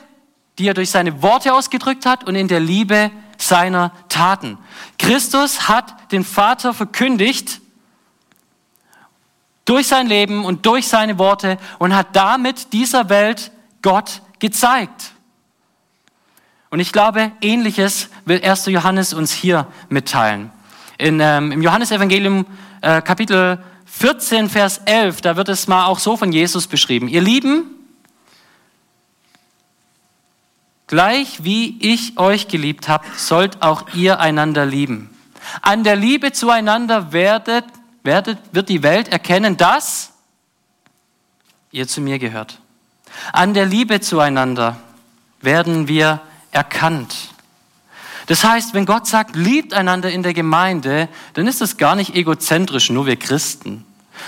die 0.58 0.66
er 0.66 0.74
durch 0.74 0.90
seine 0.90 1.22
Worte 1.22 1.54
ausgedrückt 1.54 2.04
hat 2.04 2.24
und 2.24 2.34
in 2.34 2.48
der 2.48 2.58
Liebe 2.58 3.12
seiner 3.38 3.92
Taten. 4.08 4.58
Christus 4.98 5.68
hat 5.68 6.12
den 6.12 6.24
Vater 6.24 6.74
verkündigt 6.74 7.60
durch 9.64 9.86
sein 9.86 10.06
Leben 10.06 10.44
und 10.44 10.66
durch 10.66 10.88
seine 10.88 11.18
Worte 11.18 11.58
und 11.78 11.94
hat 11.94 12.14
damit 12.14 12.72
dieser 12.72 13.08
Welt 13.08 13.50
Gott 13.82 14.22
gezeigt. 14.38 15.12
Und 16.70 16.80
ich 16.80 16.92
glaube, 16.92 17.32
ähnliches 17.40 18.08
will 18.24 18.42
1. 18.42 18.66
Johannes 18.66 19.14
uns 19.14 19.32
hier 19.32 19.66
mitteilen. 19.88 20.50
In, 20.98 21.20
ähm, 21.20 21.52
Im 21.52 21.62
Johannesevangelium 21.62 22.46
äh, 22.80 23.00
Kapitel 23.00 23.62
14, 23.86 24.50
Vers 24.50 24.78
11, 24.84 25.20
da 25.20 25.36
wird 25.36 25.48
es 25.48 25.68
mal 25.68 25.86
auch 25.86 25.98
so 26.00 26.16
von 26.16 26.32
Jesus 26.32 26.66
beschrieben. 26.66 27.06
Ihr 27.06 27.20
Lieben, 27.20 27.73
gleich 30.94 31.42
wie 31.42 31.76
ich 31.80 32.18
euch 32.18 32.46
geliebt 32.46 32.86
habe, 32.86 33.04
sollt 33.16 33.62
auch 33.62 33.92
ihr 33.94 34.20
einander 34.20 34.64
lieben. 34.64 35.10
An 35.60 35.82
der 35.82 35.96
Liebe 35.96 36.30
zueinander 36.30 37.12
werdet, 37.12 37.64
werdet, 38.04 38.38
wird 38.52 38.68
die 38.68 38.84
Welt 38.84 39.08
erkennen, 39.08 39.56
dass 39.56 40.12
ihr 41.72 41.88
zu 41.88 42.00
mir 42.00 42.20
gehört. 42.20 42.60
An 43.32 43.54
der 43.54 43.66
Liebe 43.66 44.02
zueinander 44.02 44.76
werden 45.40 45.88
wir 45.88 46.20
erkannt. 46.52 47.12
Das 48.26 48.44
heißt, 48.44 48.72
wenn 48.72 48.86
Gott 48.86 49.08
sagt, 49.08 49.34
liebt 49.34 49.74
einander 49.74 50.12
in 50.12 50.22
der 50.22 50.32
Gemeinde, 50.32 51.08
dann 51.32 51.48
ist 51.48 51.60
das 51.60 51.76
gar 51.76 51.96
nicht 51.96 52.14
egozentrisch, 52.14 52.90
nur 52.90 53.06
wir 53.06 53.16
Christen. 53.16 53.84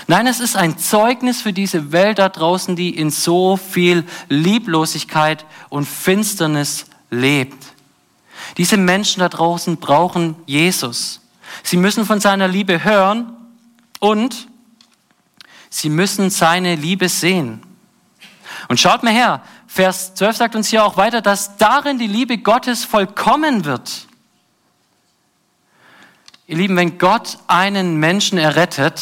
Nein, 0.07 0.27
es 0.27 0.39
ist 0.39 0.55
ein 0.55 0.77
Zeugnis 0.77 1.41
für 1.41 1.53
diese 1.53 1.91
Welt 1.91 2.19
da 2.19 2.29
draußen, 2.29 2.75
die 2.75 2.95
in 2.95 3.09
so 3.09 3.57
viel 3.57 4.05
Lieblosigkeit 4.29 5.45
und 5.69 5.85
Finsternis 5.85 6.85
lebt. 7.09 7.73
Diese 8.57 8.77
Menschen 8.77 9.19
da 9.19 9.29
draußen 9.29 9.77
brauchen 9.77 10.35
Jesus. 10.45 11.21
Sie 11.63 11.77
müssen 11.77 12.05
von 12.05 12.19
seiner 12.19 12.47
Liebe 12.47 12.83
hören 12.83 13.33
und 13.99 14.47
sie 15.69 15.89
müssen 15.89 16.29
seine 16.29 16.75
Liebe 16.75 17.09
sehen. 17.09 17.61
Und 18.67 18.79
schaut 18.79 19.03
mal 19.03 19.13
her, 19.13 19.41
Vers 19.67 20.15
12 20.15 20.37
sagt 20.37 20.55
uns 20.55 20.69
hier 20.69 20.83
auch 20.83 20.97
weiter, 20.97 21.21
dass 21.21 21.57
darin 21.57 21.99
die 21.99 22.07
Liebe 22.07 22.37
Gottes 22.37 22.83
vollkommen 22.83 23.65
wird. 23.65 24.07
Ihr 26.47 26.57
Lieben, 26.57 26.77
wenn 26.77 26.97
Gott 26.97 27.37
einen 27.47 27.97
Menschen 27.97 28.37
errettet, 28.37 29.01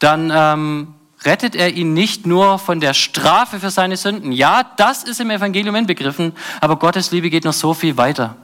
dann 0.00 0.32
ähm, 0.34 0.94
rettet 1.24 1.54
er 1.54 1.72
ihn 1.72 1.94
nicht 1.94 2.26
nur 2.26 2.58
von 2.58 2.80
der 2.80 2.94
Strafe 2.94 3.60
für 3.60 3.70
seine 3.70 3.96
Sünden. 3.96 4.32
Ja, 4.32 4.64
das 4.76 5.04
ist 5.04 5.20
im 5.20 5.30
Evangelium 5.30 5.76
inbegriffen, 5.76 6.32
aber 6.60 6.76
Gottes 6.76 7.10
Liebe 7.10 7.30
geht 7.30 7.44
noch 7.44 7.52
so 7.52 7.74
viel 7.74 7.96
weiter. 7.96 8.36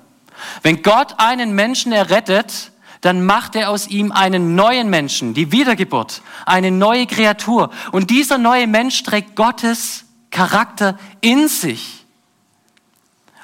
Wenn 0.62 0.82
Gott 0.82 1.14
einen 1.18 1.54
Menschen 1.54 1.92
errettet, 1.92 2.70
dann 3.00 3.24
macht 3.24 3.56
er 3.56 3.70
aus 3.70 3.88
ihm 3.88 4.12
einen 4.12 4.54
neuen 4.54 4.90
Menschen, 4.90 5.34
die 5.34 5.52
Wiedergeburt, 5.52 6.22
eine 6.44 6.70
neue 6.70 7.06
Kreatur. 7.06 7.70
Und 7.92 8.10
dieser 8.10 8.38
neue 8.38 8.66
Mensch 8.66 9.02
trägt 9.02 9.36
Gottes 9.36 10.04
Charakter 10.30 10.98
in 11.20 11.48
sich 11.48 12.04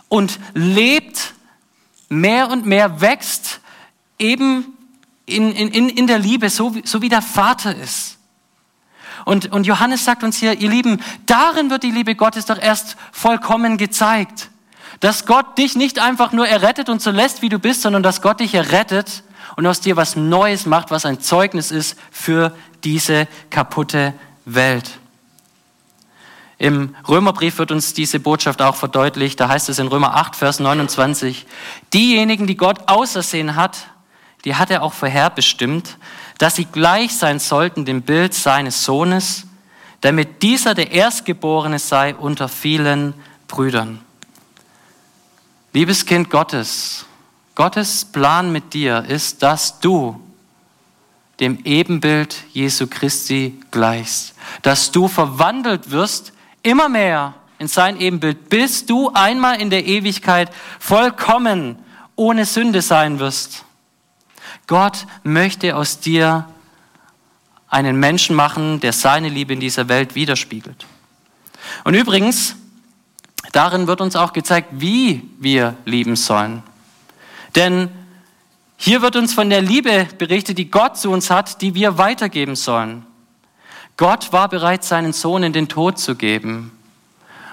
und 0.09 0.39
lebt 0.53 1.35
mehr 2.09 2.51
und 2.51 2.67
mehr, 2.67 3.01
wächst 3.01 3.61
eben 4.19 4.77
in, 5.27 5.53
in, 5.53 5.89
in 5.89 6.07
der 6.07 6.19
Liebe, 6.19 6.51
so, 6.51 6.75
so 6.85 7.03
wie 7.03 7.09
der 7.09 7.23
Vater 7.23 7.75
ist. 7.75 8.19
Und, 9.25 9.53
und 9.53 9.67
Johannes 9.67 10.05
sagt 10.05 10.25
uns 10.25 10.37
hier, 10.37 10.59
ihr 10.59 10.69
Lieben, 10.69 11.01
darin 11.27 11.71
wird 11.71 11.85
die 11.85 11.91
Liebe 11.91 12.15
Gottes 12.15 12.47
doch 12.47 12.59
erst 12.59 12.97
vollkommen 13.13 13.77
gezeigt. 13.77 14.51
Dass 15.01 15.27
Gott 15.27 15.59
dich 15.59 15.77
nicht 15.77 16.01
einfach 16.01 16.33
nur 16.33 16.47
errettet 16.47 16.89
und 16.89 17.01
so 17.01 17.11
lässt, 17.11 17.43
wie 17.43 17.49
du 17.49 17.59
bist, 17.59 17.83
sondern 17.83 18.03
dass 18.03 18.23
Gott 18.23 18.41
dich 18.41 18.55
errettet 18.55 19.23
und 19.57 19.67
aus 19.67 19.81
dir 19.81 19.97
was 19.97 20.17
Neues 20.17 20.67
macht, 20.67 20.91
was 20.91 21.05
ein 21.05 21.21
Zeugnis 21.21 21.71
ist 21.71 21.97
für 22.11 22.57
diese 22.85 23.29
kaputte 23.51 24.15
Welt. 24.45 24.99
Im 26.59 26.95
Römerbrief 27.09 27.59
wird 27.59 27.73
uns 27.73 27.93
diese 27.93 28.21
Botschaft 28.21 28.63
auch 28.63 28.77
verdeutlicht. 28.77 29.41
Da 29.41 29.49
heißt 29.49 29.69
es 29.69 29.81
in 29.81 29.89
Römer 29.89 30.15
8, 30.15 30.37
Vers 30.37 30.61
29, 30.61 31.47
diejenigen, 31.93 32.47
die 32.47 32.57
Gott 32.57 32.89
ausersehen 32.89 33.57
hat, 33.57 33.89
die 34.45 34.55
hat 34.57 34.71
er 34.71 34.83
auch 34.83 34.93
vorherbestimmt, 34.93 35.97
dass 36.39 36.57
sie 36.57 36.65
gleich 36.65 37.15
sein 37.17 37.39
sollten 37.39 37.85
dem 37.85 38.03
Bild 38.03 38.35
seines 38.35 38.85
Sohnes, 38.85 39.47
damit 40.01 40.43
dieser 40.43 40.75
der 40.75 40.91
Erstgeborene 40.91 41.79
sei 41.79 42.15
unter 42.15 42.49
vielen 42.49 43.15
Brüdern. 43.47 44.01
Liebes 45.73 46.05
Kind 46.05 46.29
Gottes, 46.29 47.07
Gottes 47.55 48.05
Plan 48.05 48.51
mit 48.51 48.75
dir 48.75 49.05
ist, 49.05 49.43
dass 49.43 49.79
du 49.79 50.21
dem 51.41 51.61
Ebenbild 51.65 52.37
Jesu 52.53 52.87
Christi 52.87 53.61
gleichst, 53.71 54.35
dass 54.63 54.91
du 54.91 55.09
verwandelt 55.09 55.91
wirst 55.91 56.33
immer 56.63 56.89
mehr 56.89 57.35
in 57.59 57.69
sein 57.69 58.01
Ebenbild, 58.01 58.49
bis 58.49 58.87
du 58.87 59.11
einmal 59.15 59.61
in 59.61 59.71
der 59.71 59.87
Ewigkeit 59.87 60.51
vollkommen 60.79 61.79
ohne 62.17 62.45
Sünde 62.45 62.83
sein 62.83 63.19
wirst. 63.19 63.65
Gott 64.73 65.07
möchte 65.23 65.77
aus 65.77 66.01
dir 66.01 66.49
einen 67.69 68.01
Menschen 68.01 68.35
machen, 68.35 68.81
der 68.81 68.95
seine 68.95 69.29
Liebe 69.29 69.53
in 69.53 69.61
dieser 69.61 69.91
Welt 69.91 70.15
widerspiegelt. 70.15 70.87
Und 71.85 71.93
übrigens, 71.93 72.57
darin 73.53 73.87
wird 73.87 74.01
uns 74.01 74.17
auch 74.17 74.33
gezeigt, 74.33 74.69
wie 74.73 75.29
wir 75.39 75.77
lieben 75.85 76.17
sollen. 76.17 76.63
Denn 77.55 77.91
hier 78.79 79.03
wird 79.03 79.15
uns 79.15 79.35
von 79.35 79.51
der 79.51 79.61
Liebe 79.61 80.09
berichtet, 80.17 80.57
die 80.57 80.71
Gott 80.71 80.97
zu 80.97 81.11
uns 81.11 81.29
hat, 81.29 81.61
die 81.61 81.75
wir 81.75 81.99
weitergeben 81.99 82.57
sollen. 82.57 83.05
Gott 83.99 84.33
war 84.33 84.49
bereit, 84.49 84.85
seinen 84.85 85.13
Sohn 85.13 85.43
in 85.43 85.53
den 85.53 85.69
Tod 85.69 85.99
zu 85.99 86.15
geben. 86.15 86.73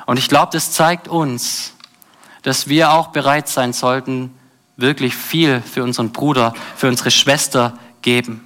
Und 0.05 0.19
ich 0.19 0.29
glaube, 0.29 0.53
das 0.53 0.71
zeigt 0.71 1.09
uns, 1.09 1.73
dass 2.43 2.69
wir 2.69 2.93
auch 2.93 3.07
bereit 3.07 3.49
sein 3.49 3.73
sollten, 3.73 4.38
wirklich 4.81 5.15
viel 5.15 5.61
für 5.61 5.83
unseren 5.83 6.11
Bruder, 6.11 6.53
für 6.75 6.87
unsere 6.87 7.11
Schwester 7.11 7.77
geben. 8.01 8.45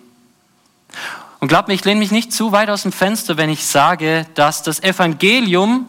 Und 1.40 1.50
glaubt 1.50 1.68
mir, 1.68 1.74
ich 1.74 1.84
lehne 1.84 2.00
mich 2.00 2.12
nicht 2.12 2.32
zu 2.32 2.52
weit 2.52 2.70
aus 2.70 2.84
dem 2.84 2.92
Fenster, 2.92 3.36
wenn 3.38 3.50
ich 3.50 3.66
sage, 3.66 4.26
dass 4.34 4.64
das 4.64 4.82
Evangelium 4.82 5.88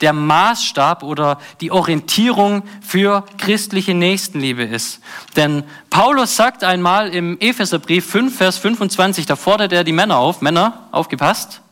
der 0.00 0.12
Maßstab 0.12 1.02
oder 1.02 1.38
die 1.62 1.70
Orientierung 1.70 2.62
für 2.82 3.24
christliche 3.38 3.94
Nächstenliebe 3.94 4.62
ist. 4.62 5.00
Denn 5.36 5.64
Paulus 5.88 6.36
sagt 6.36 6.64
einmal 6.64 7.08
im 7.08 7.38
Epheserbrief 7.40 8.04
5, 8.10 8.36
Vers 8.36 8.58
25, 8.58 9.24
da 9.24 9.36
fordert 9.36 9.72
er 9.72 9.84
die 9.84 9.92
Männer 9.92 10.18
auf, 10.18 10.42
Männer, 10.42 10.88
aufgepasst, 10.90 11.62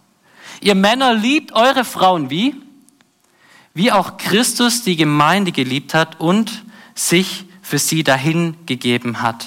ihr 0.61 0.75
Männer 0.75 1.13
liebt 1.13 1.53
eure 1.53 1.85
Frauen 1.85 2.31
wie? 2.31 2.55
Wie 3.75 3.93
auch 3.93 4.17
Christus 4.17 4.83
die 4.83 4.97
Gemeinde 4.97 5.53
geliebt 5.53 5.93
hat 5.93 6.21
und 6.21 6.65
sich 6.95 7.45
für 7.73 7.79
sie 7.79 8.05
dahingegeben 8.05 9.23
hat. 9.23 9.47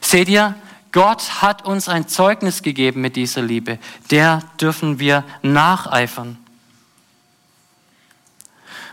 Seht 0.00 0.28
ihr, 0.28 0.56
Gott 0.90 1.42
hat 1.42 1.64
uns 1.64 1.88
ein 1.88 2.08
Zeugnis 2.08 2.60
gegeben 2.60 3.02
mit 3.02 3.14
dieser 3.14 3.40
Liebe. 3.40 3.78
Der 4.10 4.42
dürfen 4.60 4.98
wir 4.98 5.22
nacheifern. 5.40 6.36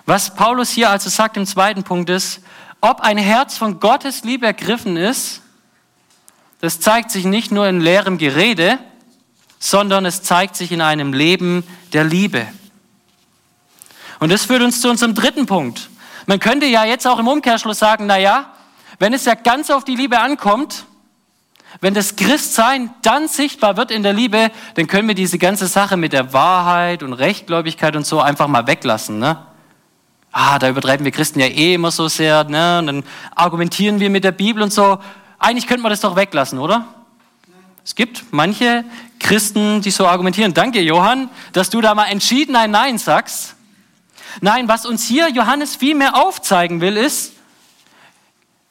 Was 0.05 0.35
Paulus 0.35 0.69
hier 0.69 0.91
also 0.91 1.09
sagt 1.09 1.35
im 1.35 1.47
zweiten 1.47 1.81
Punkt 1.81 2.11
ist, 2.11 2.41
ob 2.79 3.01
ein 3.01 3.17
Herz 3.17 3.57
von 3.57 3.79
Gottes 3.79 4.23
Liebe 4.23 4.45
ergriffen 4.45 4.97
ist, 4.97 5.41
das 6.59 6.79
zeigt 6.79 7.09
sich 7.09 7.25
nicht 7.25 7.51
nur 7.51 7.67
in 7.67 7.81
leerem 7.81 8.19
Gerede, 8.19 8.77
sondern 9.57 10.05
es 10.05 10.21
zeigt 10.21 10.55
sich 10.55 10.71
in 10.71 10.81
einem 10.81 11.11
Leben 11.11 11.63
der 11.91 12.03
Liebe. 12.03 12.45
Und 14.19 14.31
das 14.31 14.45
führt 14.45 14.61
uns 14.61 14.79
zu 14.79 14.91
unserem 14.91 15.15
dritten 15.15 15.47
Punkt. 15.47 15.89
Man 16.31 16.39
könnte 16.39 16.65
ja 16.65 16.85
jetzt 16.85 17.05
auch 17.07 17.19
im 17.19 17.27
Umkehrschluss 17.27 17.79
sagen, 17.79 18.05
na 18.05 18.17
ja, 18.17 18.53
wenn 18.99 19.11
es 19.11 19.25
ja 19.25 19.35
ganz 19.35 19.69
auf 19.69 19.83
die 19.83 19.97
Liebe 19.97 20.17
ankommt, 20.17 20.85
wenn 21.81 21.93
das 21.93 22.15
Christsein 22.15 22.89
dann 23.01 23.27
sichtbar 23.27 23.75
wird 23.75 23.91
in 23.91 24.01
der 24.01 24.13
Liebe, 24.13 24.49
dann 24.75 24.87
können 24.87 25.09
wir 25.09 25.15
diese 25.15 25.37
ganze 25.37 25.67
Sache 25.67 25.97
mit 25.97 26.13
der 26.13 26.31
Wahrheit 26.31 27.03
und 27.03 27.11
Rechtgläubigkeit 27.11 27.97
und 27.97 28.05
so 28.05 28.21
einfach 28.21 28.47
mal 28.47 28.65
weglassen. 28.65 29.19
Ne? 29.19 29.45
Ah, 30.31 30.57
da 30.57 30.69
übertreiben 30.69 31.03
wir 31.03 31.11
Christen 31.11 31.41
ja 31.41 31.47
eh 31.47 31.73
immer 31.73 31.91
so 31.91 32.07
sehr. 32.07 32.45
Ne? 32.45 32.79
Und 32.79 32.87
dann 32.87 33.03
argumentieren 33.35 33.99
wir 33.99 34.09
mit 34.09 34.23
der 34.23 34.31
Bibel 34.31 34.63
und 34.63 34.71
so. 34.71 34.99
Eigentlich 35.37 35.67
könnte 35.67 35.83
man 35.83 35.89
das 35.89 35.99
doch 35.99 36.15
weglassen, 36.15 36.59
oder? 36.59 36.85
Es 37.83 37.93
gibt 37.93 38.23
manche 38.31 38.85
Christen, 39.19 39.81
die 39.81 39.91
so 39.91 40.07
argumentieren. 40.07 40.53
Danke, 40.53 40.79
Johann, 40.79 41.29
dass 41.51 41.69
du 41.69 41.81
da 41.81 41.93
mal 41.93 42.05
entschieden 42.05 42.55
ein 42.55 42.71
Nein 42.71 42.99
sagst. 42.99 43.57
Nein, 44.39 44.67
was 44.67 44.85
uns 44.85 45.05
hier 45.05 45.29
Johannes 45.29 45.75
viel 45.75 45.95
mehr 45.95 46.15
aufzeigen 46.15 46.79
will, 46.79 46.95
ist, 46.95 47.33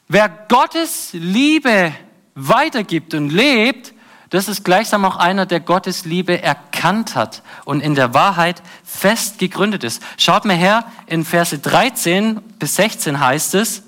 wer 0.07 0.29
Gottes 0.29 1.09
Liebe 1.13 1.93
weitergibt 2.33 3.13
und 3.13 3.29
lebt, 3.29 3.93
das 4.31 4.47
ist 4.47 4.63
gleichsam 4.63 5.03
auch 5.03 5.17
einer, 5.17 5.45
der 5.45 5.59
Gottes 5.59 6.05
Liebe 6.05 6.41
erkannt 6.41 7.15
hat 7.15 7.43
und 7.65 7.81
in 7.81 7.95
der 7.95 8.13
Wahrheit 8.13 8.63
fest 8.85 9.39
gegründet 9.39 9.83
ist. 9.83 10.01
Schaut 10.17 10.45
mal 10.45 10.55
her, 10.55 10.85
in 11.05 11.25
Verse 11.25 11.59
13 11.59 12.41
bis 12.57 12.77
16 12.77 13.19
heißt 13.19 13.55
es, 13.55 13.83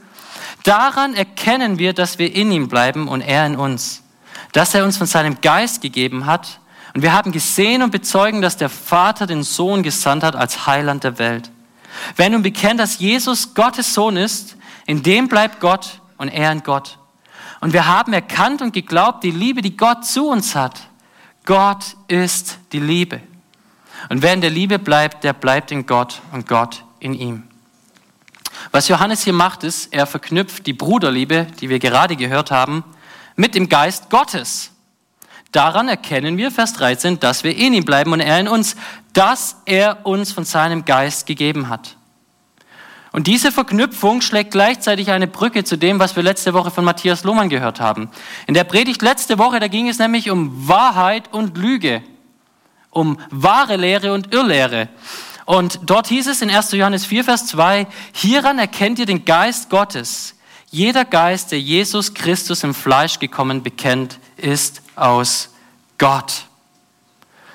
daran 0.63 1.15
erkennen 1.15 1.79
wir, 1.79 1.93
dass 1.93 2.19
wir 2.19 2.35
in 2.35 2.51
ihm 2.51 2.67
bleiben 2.67 3.07
und 3.07 3.21
er 3.21 3.45
in 3.45 3.55
uns, 3.55 4.03
dass 4.51 4.75
er 4.75 4.83
uns 4.83 4.97
von 4.97 5.07
seinem 5.07 5.39
Geist 5.39 5.81
gegeben 5.81 6.25
hat 6.25 6.59
und 6.93 7.01
wir 7.01 7.13
haben 7.13 7.31
gesehen 7.31 7.81
und 7.81 7.91
bezeugen, 7.91 8.41
dass 8.41 8.57
der 8.57 8.69
Vater 8.69 9.25
den 9.25 9.43
Sohn 9.43 9.81
gesandt 9.81 10.23
hat 10.23 10.35
als 10.35 10.67
Heiland 10.67 11.03
der 11.03 11.17
Welt. 11.17 11.49
Wer 12.15 12.29
nun 12.29 12.43
bekennt, 12.43 12.79
dass 12.79 12.99
Jesus 12.99 13.53
Gottes 13.53 13.93
Sohn 13.93 14.17
ist, 14.17 14.55
in 14.85 15.03
dem 15.03 15.27
bleibt 15.27 15.59
Gott 15.59 16.01
und 16.17 16.29
er 16.29 16.51
in 16.51 16.63
Gott. 16.63 16.97
Und 17.61 17.73
wir 17.73 17.87
haben 17.87 18.11
erkannt 18.13 18.61
und 18.61 18.73
geglaubt, 18.73 19.23
die 19.23 19.31
Liebe, 19.31 19.61
die 19.61 19.77
Gott 19.77 20.05
zu 20.05 20.27
uns 20.27 20.55
hat. 20.55 20.81
Gott 21.45 21.95
ist 22.07 22.57
die 22.71 22.79
Liebe. 22.79 23.21
Und 24.09 24.21
wer 24.21 24.33
in 24.33 24.41
der 24.41 24.49
Liebe 24.49 24.79
bleibt, 24.79 25.23
der 25.23 25.33
bleibt 25.33 25.71
in 25.71 25.85
Gott 25.85 26.21
und 26.31 26.47
Gott 26.47 26.83
in 26.99 27.13
ihm. 27.13 27.43
Was 28.71 28.87
Johannes 28.87 29.23
hier 29.23 29.33
macht, 29.33 29.63
ist, 29.63 29.93
er 29.93 30.05
verknüpft 30.07 30.67
die 30.67 30.73
Bruderliebe, 30.73 31.47
die 31.59 31.69
wir 31.69 31.79
gerade 31.79 32.15
gehört 32.15 32.51
haben, 32.51 32.83
mit 33.35 33.55
dem 33.55 33.69
Geist 33.69 34.09
Gottes. 34.09 34.72
Daran 35.53 35.87
erkennen 35.87 36.35
wir, 36.35 36.51
Vers 36.51 36.73
13, 36.73 37.19
dass 37.19 37.43
wir 37.43 37.55
in 37.55 37.73
ihm 37.73 37.85
bleiben 37.85 38.11
und 38.11 38.19
er 38.19 38.39
in 38.39 38.47
uns, 38.47 38.75
dass 39.13 39.55
er 39.65 40.05
uns 40.05 40.33
von 40.33 40.45
seinem 40.45 40.83
Geist 40.83 41.27
gegeben 41.27 41.69
hat. 41.69 41.95
Und 43.11 43.27
diese 43.27 43.51
Verknüpfung 43.51 44.21
schlägt 44.21 44.49
gleichzeitig 44.49 45.11
eine 45.11 45.27
Brücke 45.27 45.63
zu 45.63 45.77
dem, 45.77 45.99
was 45.99 46.15
wir 46.15 46.23
letzte 46.23 46.55
Woche 46.55 46.71
von 46.71 46.83
Matthias 46.83 47.23
Lohmann 47.23 47.49
gehört 47.49 47.79
haben. 47.79 48.09
In 48.47 48.55
der 48.55 48.63
Predigt 48.63 49.03
letzte 49.03 49.37
Woche, 49.37 49.59
da 49.59 49.67
ging 49.67 49.87
es 49.87 49.99
nämlich 49.99 50.31
um 50.31 50.67
Wahrheit 50.67 51.31
und 51.31 51.55
Lüge, 51.55 52.01
um 52.89 53.19
wahre 53.29 53.75
Lehre 53.75 54.13
und 54.13 54.33
Irrlehre. 54.33 54.89
Und 55.45 55.81
dort 55.85 56.07
hieß 56.07 56.25
es 56.25 56.41
in 56.41 56.49
1. 56.49 56.71
Johannes 56.71 57.05
4, 57.05 57.25
Vers 57.25 57.45
2, 57.45 57.85
hieran 58.13 58.57
erkennt 58.57 58.97
ihr 58.97 59.05
den 59.05 59.23
Geist 59.23 59.69
Gottes. 59.69 60.32
Jeder 60.73 61.05
Geist, 61.05 61.51
der 61.51 61.61
Jesus 61.61 62.15
Christus 62.15 62.63
im 62.63 62.73
Fleisch 62.73 63.19
gekommen 63.19 63.61
bekennt, 63.61 64.17
ist 64.37 64.81
aus 64.95 65.49
Gott. 65.99 66.45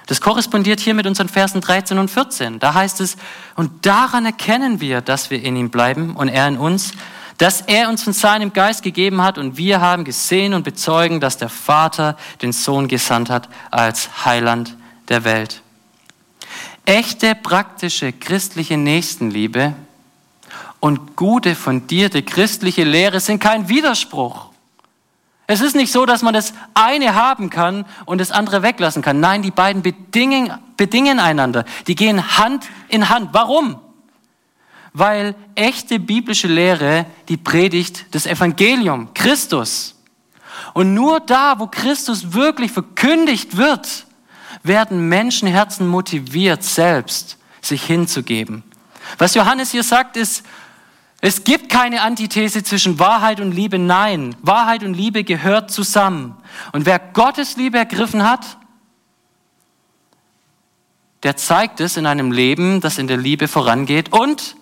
Das 0.07 0.21
korrespondiert 0.21 0.79
hier 0.79 0.95
mit 0.95 1.05
unseren 1.05 1.29
Versen 1.29 1.61
13 1.61 1.99
und 1.99 2.13
14. 2.13 2.61
Da 2.61 2.75
heißt 2.75 3.01
es, 3.01 3.17
und 3.57 3.85
daran 3.85 4.25
erkennen 4.25 4.81
wir, 4.81 5.01
dass 5.01 5.31
wir 5.31 5.43
in 5.43 5.57
ihm 5.57 5.69
bleiben 5.69 6.15
und 6.15 6.29
er 6.29 6.47
in 6.47 6.59
uns, 6.59 6.93
dass 7.39 7.61
er 7.63 7.89
uns 7.89 8.05
von 8.05 8.13
seinem 8.13 8.53
Geist 8.53 8.85
gegeben 8.85 9.21
hat 9.21 9.37
und 9.37 9.57
wir 9.57 9.81
haben 9.81 10.05
gesehen 10.05 10.55
und 10.55 10.63
bezeugen, 10.63 11.19
dass 11.19 11.39
der 11.39 11.49
Vater 11.49 12.17
den 12.41 12.53
Sohn 12.53 12.87
gesandt 12.87 13.31
hat 13.31 13.49
als 13.73 14.25
Heiland 14.27 14.77
der 15.09 15.25
Welt. 15.25 15.61
Echte, 16.85 17.35
praktische, 17.35 18.13
christliche 18.13 18.77
Nächstenliebe 18.77 19.75
und 20.81 21.17
gute, 21.17 21.55
fundierte 21.55 22.23
christliche 22.23 22.85
Lehre 22.85 23.21
sind 23.21 23.41
kein 23.41 23.69
Widerspruch. 23.69 24.49
Es 25.51 25.62
ist 25.62 25.75
nicht 25.75 25.91
so, 25.91 26.05
dass 26.05 26.23
man 26.23 26.35
das 26.35 26.53
eine 26.75 27.14
haben 27.14 27.49
kann 27.49 27.87
und 28.05 28.19
das 28.19 28.31
andere 28.31 28.62
weglassen 28.62 29.01
kann. 29.01 29.19
Nein, 29.19 29.41
die 29.41 29.51
beiden 29.51 29.81
bedingen, 29.83 30.53
bedingen 30.77 31.19
einander. 31.19 31.64
Die 31.87 31.95
gehen 31.95 32.37
Hand 32.37 32.67
in 32.88 33.09
Hand. 33.09 33.31
Warum? 33.33 33.81
Weil 34.93 35.35
echte 35.55 35.99
biblische 35.99 36.49
Lehre 36.49 37.07
die 37.29 37.38
predigt 37.38 38.07
das 38.11 38.27
Evangelium, 38.27 39.14
Christus. 39.14 39.95
Und 40.75 40.93
nur 40.93 41.21
da, 41.21 41.59
wo 41.59 41.67
Christus 41.67 42.35
wirklich 42.35 42.71
verkündigt 42.71 43.57
wird, 43.57 44.07
werden 44.62 45.09
Menschenherzen 45.09 45.88
motiviert, 45.88 46.62
selbst 46.62 47.38
sich 47.62 47.85
hinzugeben. 47.85 48.62
Was 49.17 49.35
Johannes 49.35 49.71
hier 49.71 49.83
sagt, 49.83 50.17
ist, 50.19 50.45
es 51.21 51.43
gibt 51.43 51.69
keine 51.69 52.03
Antithese 52.03 52.63
zwischen 52.63 52.99
Wahrheit 52.99 53.41
und 53.41 53.53
Liebe. 53.53 53.79
Nein, 53.79 54.37
Wahrheit 54.41 54.85
und 54.85 54.95
Liebe 54.95 55.25
gehört 55.25 55.71
zusammen. 55.71 56.37
Und 56.73 56.87
wer 56.87 56.99
Gottes 56.99 57.57
Liebe 57.57 57.79
ergriffen 57.79 58.23
hat, 58.23 58.57
der 61.25 61.37
zeigt 61.37 61.81
es 61.81 61.97
in 61.97 62.07
einem 62.07 62.31
Leben, 62.31 62.81
das 62.81 62.99
in 62.99 63.09
der 63.09 63.17
Liebe 63.17 63.49
vorangeht. 63.49 64.13
Und 64.13 64.55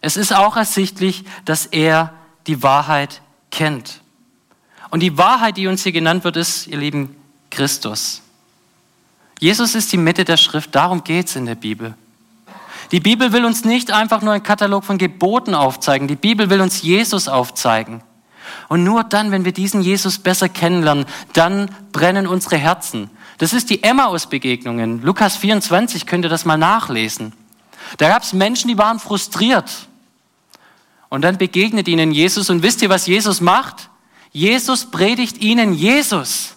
es 0.00 0.16
ist 0.16 0.34
auch 0.34 0.56
ersichtlich, 0.56 1.24
dass 1.44 1.66
er 1.66 2.12
die 2.48 2.64
Wahrheit 2.64 3.22
kennt. 3.52 4.00
Und 4.90 5.00
die 5.00 5.16
Wahrheit, 5.16 5.56
die 5.56 5.68
uns 5.68 5.84
hier 5.84 5.92
genannt 5.92 6.24
wird, 6.24 6.36
ist, 6.36 6.66
ihr 6.66 6.78
Lieben, 6.78 7.14
Christus. 7.50 8.20
Jesus 9.38 9.76
ist 9.76 9.92
die 9.92 9.96
Mitte 9.96 10.24
der 10.24 10.36
Schrift, 10.36 10.74
darum 10.74 11.04
geht 11.04 11.28
es 11.28 11.36
in 11.36 11.46
der 11.46 11.54
Bibel. 11.54 11.94
Die 12.94 13.00
Bibel 13.00 13.32
will 13.32 13.44
uns 13.44 13.64
nicht 13.64 13.90
einfach 13.90 14.22
nur 14.22 14.34
einen 14.34 14.44
Katalog 14.44 14.84
von 14.84 14.98
Geboten 14.98 15.56
aufzeigen. 15.56 16.06
Die 16.06 16.14
Bibel 16.14 16.48
will 16.48 16.60
uns 16.60 16.82
Jesus 16.82 17.26
aufzeigen. 17.26 18.04
Und 18.68 18.84
nur 18.84 19.02
dann, 19.02 19.32
wenn 19.32 19.44
wir 19.44 19.50
diesen 19.50 19.80
Jesus 19.80 20.20
besser 20.20 20.48
kennenlernen, 20.48 21.04
dann 21.32 21.68
brennen 21.90 22.28
unsere 22.28 22.56
Herzen. 22.56 23.10
Das 23.38 23.52
ist 23.52 23.68
die 23.70 23.82
Emmaus-Begegnungen. 23.82 25.02
Lukas 25.02 25.36
24 25.36 26.06
könnt 26.06 26.24
ihr 26.24 26.28
das 26.28 26.44
mal 26.44 26.56
nachlesen. 26.56 27.32
Da 27.98 28.10
gab 28.10 28.22
es 28.22 28.32
Menschen, 28.32 28.68
die 28.68 28.78
waren 28.78 29.00
frustriert. 29.00 29.88
Und 31.08 31.22
dann 31.22 31.36
begegnet 31.36 31.88
ihnen 31.88 32.12
Jesus. 32.12 32.48
Und 32.48 32.62
wisst 32.62 32.80
ihr, 32.80 32.90
was 32.90 33.08
Jesus 33.08 33.40
macht? 33.40 33.90
Jesus 34.30 34.88
predigt 34.88 35.38
ihnen 35.38 35.74
Jesus. 35.74 36.54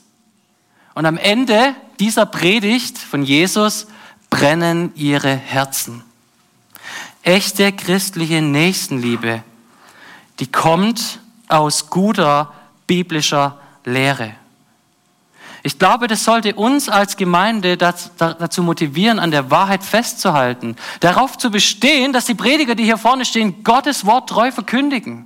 Und 0.93 1.07
am 1.07 1.17
Ende 1.17 1.73
dieser 1.99 2.27
Predigt 2.27 2.99
von 2.99 3.23
Jesus 3.23 3.87
brennen 4.29 4.91
ihre 4.93 5.35
Herzen 5.35 6.03
echte 7.27 7.73
christliche 7.73 8.41
Nächstenliebe, 8.41 9.43
die 10.39 10.47
kommt 10.47 11.19
aus 11.49 11.89
guter 11.89 12.53
biblischer 12.87 13.59
Lehre. 13.83 14.33
Ich 15.63 15.77
glaube, 15.77 16.07
das 16.07 16.23
sollte 16.23 16.55
uns 16.55 16.87
als 16.87 17.17
Gemeinde 17.17 17.75
dazu 17.75 18.63
motivieren, 18.63 19.19
an 19.19 19.31
der 19.31 19.51
Wahrheit 19.51 19.83
festzuhalten, 19.83 20.77
darauf 21.01 21.37
zu 21.37 21.51
bestehen, 21.51 22.13
dass 22.13 22.25
die 22.25 22.35
Prediger, 22.35 22.75
die 22.75 22.85
hier 22.85 22.97
vorne 22.97 23.25
stehen, 23.25 23.63
Gottes 23.63 24.05
Wort 24.05 24.29
treu 24.29 24.51
verkündigen. 24.51 25.25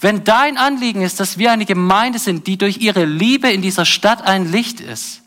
Wenn 0.00 0.22
dein 0.22 0.56
Anliegen 0.56 1.02
ist, 1.02 1.18
dass 1.18 1.38
wir 1.38 1.50
eine 1.50 1.64
Gemeinde 1.64 2.20
sind, 2.20 2.46
die 2.46 2.58
durch 2.58 2.78
ihre 2.78 3.04
Liebe 3.04 3.50
in 3.50 3.62
dieser 3.62 3.86
Stadt 3.86 4.22
ein 4.22 4.52
Licht 4.52 4.80
ist, 4.80 5.19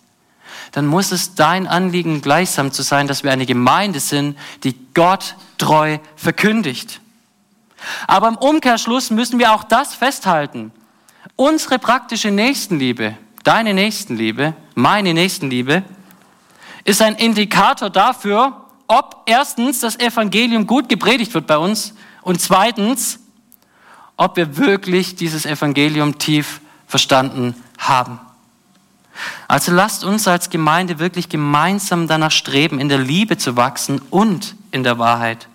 dann 0.74 0.88
muss 0.88 1.12
es 1.12 1.36
dein 1.36 1.68
Anliegen 1.68 2.22
gleichsam 2.22 2.72
zu 2.72 2.82
sein, 2.82 3.08
dass 3.08 3.24
wir 3.24 3.32
eine 3.32 3.46
Gemeinde 3.46 4.00
sind, 4.00 4.38
die 4.64 4.76
Gott 4.94 5.36
treu 5.60 6.00
verkündigt. 6.16 7.00
Aber 8.08 8.28
im 8.28 8.36
Umkehrschluss 8.36 9.12
müssen 9.12 9.38
wir 9.38 9.54
auch 9.54 9.64
das 9.64 9.94
festhalten. 9.94 10.72
Unsere 11.36 11.78
praktische 11.78 12.32
Nächstenliebe, 12.32 13.16
deine 13.44 13.74
Nächstenliebe, 13.76 14.56
meine 14.74 15.14
Nächstenliebe, 15.14 15.84
ist 16.86 17.02
ein 17.04 17.16
Indikator 17.16 17.92
dafür, 17.92 18.66
ob 18.88 19.24
erstens 19.28 19.80
das 19.80 20.00
Evangelium 20.00 20.66
gut 20.66 20.90
gepredigt 20.90 21.34
wird 21.36 21.46
bei 21.46 21.58
uns 21.58 21.94
und 22.24 22.42
zweitens, 22.42 23.20
ob 24.18 24.38
wir 24.38 24.58
wirklich 24.58 25.16
dieses 25.16 25.46
Evangelium 25.46 26.18
tief 26.18 26.62
verstanden 26.88 27.56
haben. 27.78 28.20
Also 29.48 29.72
lasst 29.72 30.04
uns 30.04 30.28
als 30.28 30.50
Gemeinde 30.50 31.00
wirklich 31.00 31.30
gemeinsam 31.30 32.08
danach 32.08 32.32
streben, 32.32 32.80
in 32.80 32.90
der 32.90 33.00
Liebe 33.00 33.38
zu 33.38 33.56
wachsen 33.56 34.02
und 34.10 34.56
in 34.72 34.84
der 34.84 35.00
Wahrheit. 35.00 35.48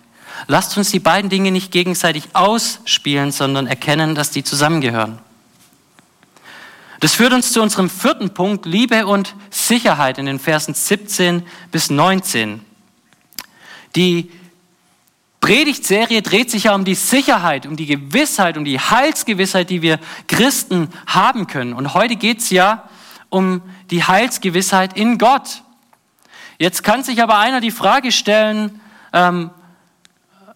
Lasst 0.47 0.77
uns 0.77 0.91
die 0.91 0.99
beiden 0.99 1.29
Dinge 1.29 1.51
nicht 1.51 1.71
gegenseitig 1.71 2.29
ausspielen, 2.33 3.31
sondern 3.31 3.67
erkennen, 3.67 4.15
dass 4.15 4.31
die 4.31 4.43
zusammengehören. 4.43 5.19
Das 6.99 7.15
führt 7.15 7.33
uns 7.33 7.53
zu 7.53 7.61
unserem 7.61 7.89
vierten 7.89 8.33
Punkt, 8.33 8.65
Liebe 8.65 9.07
und 9.07 9.35
Sicherheit 9.49 10.17
in 10.17 10.25
den 10.25 10.39
Versen 10.39 10.73
17 10.73 11.43
bis 11.71 11.89
19. 11.89 12.61
Die 13.95 14.31
Predigtserie 15.39 16.21
dreht 16.21 16.51
sich 16.51 16.65
ja 16.65 16.75
um 16.75 16.83
die 16.83 16.95
Sicherheit, 16.95 17.65
um 17.65 17.77
die 17.77 17.85
Gewissheit, 17.85 18.57
um 18.57 18.65
die 18.65 18.79
Heilsgewissheit, 18.79 19.69
die 19.69 19.81
wir 19.81 19.99
Christen 20.27 20.89
haben 21.07 21.47
können. 21.47 21.73
Und 21.73 21.93
heute 21.93 22.17
geht 22.17 22.39
es 22.39 22.49
ja 22.49 22.88
um 23.29 23.61
die 23.91 24.03
Heilsgewissheit 24.03 24.97
in 24.97 25.17
Gott. 25.17 25.63
Jetzt 26.57 26.83
kann 26.83 27.03
sich 27.03 27.23
aber 27.23 27.37
einer 27.37 27.61
die 27.61 27.71
Frage 27.71 28.11
stellen, 28.11 28.81
ähm, 29.13 29.51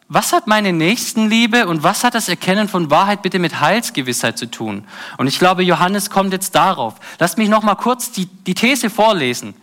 was 0.09 0.31
hat 0.31 0.47
meine 0.47 0.73
Nächstenliebe 0.73 1.65
und 1.67 1.81
was 1.81 2.03
hat 2.03 2.13
das 2.13 2.29
Erkennen 2.29 2.67
von 2.67 2.91
Wahrheit 2.91 3.21
bitte 3.23 3.39
mit 3.39 3.61
Heilsgewissheit 3.61 4.37
zu 4.37 4.45
tun? 4.51 4.85
Und 5.17 5.27
ich 5.27 5.39
glaube, 5.39 5.63
Johannes 5.63 6.09
kommt 6.09 6.33
jetzt 6.33 6.53
darauf. 6.53 6.95
Lasst 7.19 7.37
mich 7.37 7.49
noch 7.49 7.63
mal 7.63 7.75
kurz 7.75 8.11
die, 8.11 8.25
die 8.27 8.53
These 8.53 8.89
vorlesen, 8.89 9.55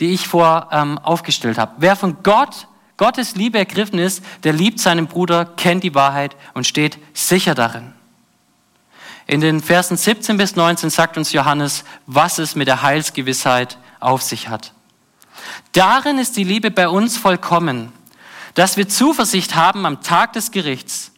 die 0.00 0.14
ich 0.14 0.26
vor 0.26 0.68
ähm, 0.72 0.98
aufgestellt 0.98 1.58
habe. 1.58 1.72
Wer 1.78 1.96
von 1.96 2.22
Gott, 2.22 2.68
Gottes 2.96 3.34
Liebe 3.34 3.58
ergriffen 3.58 3.98
ist, 3.98 4.24
der 4.44 4.52
liebt 4.52 4.78
seinen 4.80 5.08
Bruder, 5.08 5.44
kennt 5.44 5.84
die 5.84 5.94
Wahrheit 5.94 6.36
und 6.54 6.66
steht 6.66 6.98
sicher 7.12 7.54
darin. 7.54 7.92
In 9.28 9.42
den 9.42 9.62
Versen 9.62 9.98
17 9.98 10.38
bis 10.38 10.56
19 10.56 10.88
sagt 10.88 11.18
uns 11.18 11.32
Johannes, 11.32 11.84
was 12.06 12.38
es 12.38 12.56
mit 12.56 12.66
der 12.66 12.80
Heilsgewissheit 12.80 13.76
auf 14.00 14.22
sich 14.22 14.48
hat. 14.48 14.72
Darin 15.72 16.18
ist 16.18 16.38
die 16.38 16.44
Liebe 16.44 16.70
bei 16.70 16.88
uns 16.88 17.18
vollkommen, 17.18 17.92
dass 18.54 18.78
wir 18.78 18.88
Zuversicht 18.88 19.54
haben 19.54 19.84
am 19.84 20.02
Tag 20.02 20.32
des 20.32 20.50
Gerichts. 20.50 21.12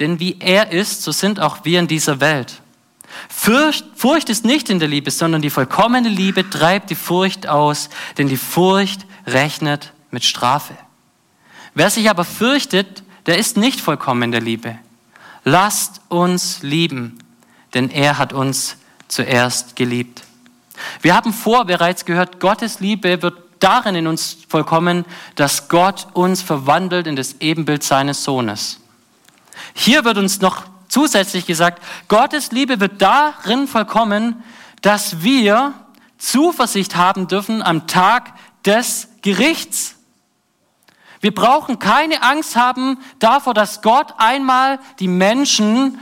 Denn 0.00 0.18
wie 0.18 0.38
er 0.40 0.72
ist, 0.72 1.04
so 1.04 1.12
sind 1.12 1.38
auch 1.38 1.64
wir 1.64 1.78
in 1.78 1.86
dieser 1.86 2.20
Welt. 2.20 2.60
Furcht, 3.28 3.84
Furcht 3.94 4.28
ist 4.28 4.44
nicht 4.44 4.68
in 4.68 4.80
der 4.80 4.88
Liebe, 4.88 5.12
sondern 5.12 5.40
die 5.40 5.50
vollkommene 5.50 6.08
Liebe 6.08 6.50
treibt 6.50 6.90
die 6.90 6.96
Furcht 6.96 7.46
aus, 7.46 7.90
denn 8.18 8.26
die 8.26 8.36
Furcht 8.36 9.06
rechnet 9.24 9.92
mit 10.10 10.24
Strafe. 10.24 10.74
Wer 11.74 11.90
sich 11.90 12.10
aber 12.10 12.24
fürchtet, 12.24 13.04
der 13.26 13.38
ist 13.38 13.56
nicht 13.56 13.80
vollkommen 13.80 14.22
in 14.22 14.32
der 14.32 14.40
Liebe. 14.40 14.78
Lasst 15.44 16.00
uns 16.08 16.62
lieben, 16.62 17.21
denn 17.74 17.90
er 17.90 18.18
hat 18.18 18.32
uns 18.32 18.76
zuerst 19.08 19.76
geliebt. 19.76 20.22
Wir 21.00 21.14
haben 21.14 21.32
vor 21.32 21.64
bereits 21.64 22.04
gehört, 22.04 22.40
Gottes 22.40 22.80
Liebe 22.80 23.22
wird 23.22 23.36
darin 23.60 23.94
in 23.94 24.06
uns 24.06 24.38
vollkommen, 24.48 25.04
dass 25.36 25.68
Gott 25.68 26.08
uns 26.14 26.42
verwandelt 26.42 27.06
in 27.06 27.16
das 27.16 27.36
Ebenbild 27.40 27.82
seines 27.82 28.24
Sohnes. 28.24 28.80
Hier 29.74 30.04
wird 30.04 30.18
uns 30.18 30.40
noch 30.40 30.64
zusätzlich 30.88 31.46
gesagt, 31.46 31.82
Gottes 32.08 32.52
Liebe 32.52 32.80
wird 32.80 33.00
darin 33.00 33.68
vollkommen, 33.68 34.42
dass 34.80 35.22
wir 35.22 35.74
Zuversicht 36.18 36.96
haben 36.96 37.28
dürfen 37.28 37.62
am 37.62 37.86
Tag 37.86 38.32
des 38.64 39.08
Gerichts. 39.22 39.96
Wir 41.20 41.34
brauchen 41.34 41.78
keine 41.78 42.22
Angst 42.22 42.56
haben 42.56 42.98
davor, 43.20 43.54
dass 43.54 43.80
Gott 43.82 44.14
einmal 44.18 44.80
die 44.98 45.08
Menschen 45.08 45.98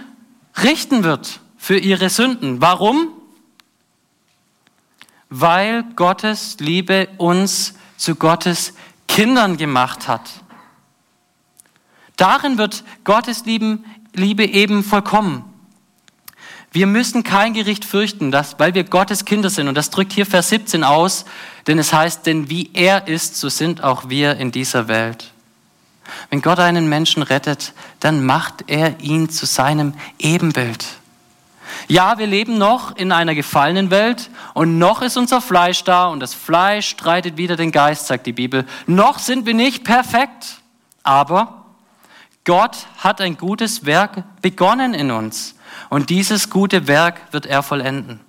richten 0.62 1.04
wird 1.04 1.40
für 1.60 1.78
ihre 1.78 2.08
Sünden. 2.08 2.60
Warum? 2.60 3.12
weil 5.30 5.84
Gottes 5.94 6.56
Liebe 6.58 7.08
uns 7.16 7.74
zu 7.96 8.16
Gottes 8.16 8.74
Kindern 9.08 9.56
gemacht 9.56 10.08
hat. 10.08 10.28
Darin 12.16 12.58
wird 12.58 12.84
Gottes 13.04 13.44
Liebe 13.46 14.44
eben 14.44 14.84
vollkommen. 14.84 15.44
Wir 16.72 16.86
müssen 16.86 17.24
kein 17.24 17.54
Gericht 17.54 17.84
fürchten, 17.84 18.30
das, 18.30 18.58
weil 18.58 18.74
wir 18.74 18.84
Gottes 18.84 19.24
Kinder 19.24 19.50
sind. 19.50 19.66
Und 19.68 19.74
das 19.74 19.90
drückt 19.90 20.12
hier 20.12 20.26
Vers 20.26 20.50
17 20.50 20.84
aus, 20.84 21.24
denn 21.66 21.78
es 21.78 21.92
heißt, 21.92 22.26
denn 22.26 22.50
wie 22.50 22.70
er 22.74 23.08
ist, 23.08 23.36
so 23.36 23.48
sind 23.48 23.82
auch 23.82 24.08
wir 24.08 24.36
in 24.36 24.52
dieser 24.52 24.86
Welt. 24.86 25.32
Wenn 26.28 26.42
Gott 26.42 26.58
einen 26.58 26.88
Menschen 26.88 27.22
rettet, 27.22 27.72
dann 28.00 28.24
macht 28.24 28.64
er 28.68 29.00
ihn 29.00 29.30
zu 29.30 29.46
seinem 29.46 29.94
Ebenbild. 30.18 30.99
Ja, 31.88 32.18
wir 32.18 32.26
leben 32.26 32.58
noch 32.58 32.96
in 32.96 33.12
einer 33.12 33.34
gefallenen 33.34 33.90
Welt 33.90 34.30
und 34.54 34.78
noch 34.78 35.02
ist 35.02 35.16
unser 35.16 35.40
Fleisch 35.40 35.84
da 35.84 36.08
und 36.08 36.20
das 36.20 36.34
Fleisch 36.34 36.88
streitet 36.88 37.36
wieder 37.36 37.56
den 37.56 37.72
Geist, 37.72 38.06
sagt 38.06 38.26
die 38.26 38.32
Bibel. 38.32 38.64
Noch 38.86 39.18
sind 39.18 39.46
wir 39.46 39.54
nicht 39.54 39.84
perfekt, 39.84 40.60
aber 41.02 41.64
Gott 42.44 42.86
hat 42.98 43.20
ein 43.20 43.36
gutes 43.36 43.84
Werk 43.86 44.22
begonnen 44.40 44.94
in 44.94 45.10
uns 45.10 45.54
und 45.88 46.10
dieses 46.10 46.50
gute 46.50 46.86
Werk 46.86 47.20
wird 47.32 47.46
er 47.46 47.62
vollenden. 47.62 48.20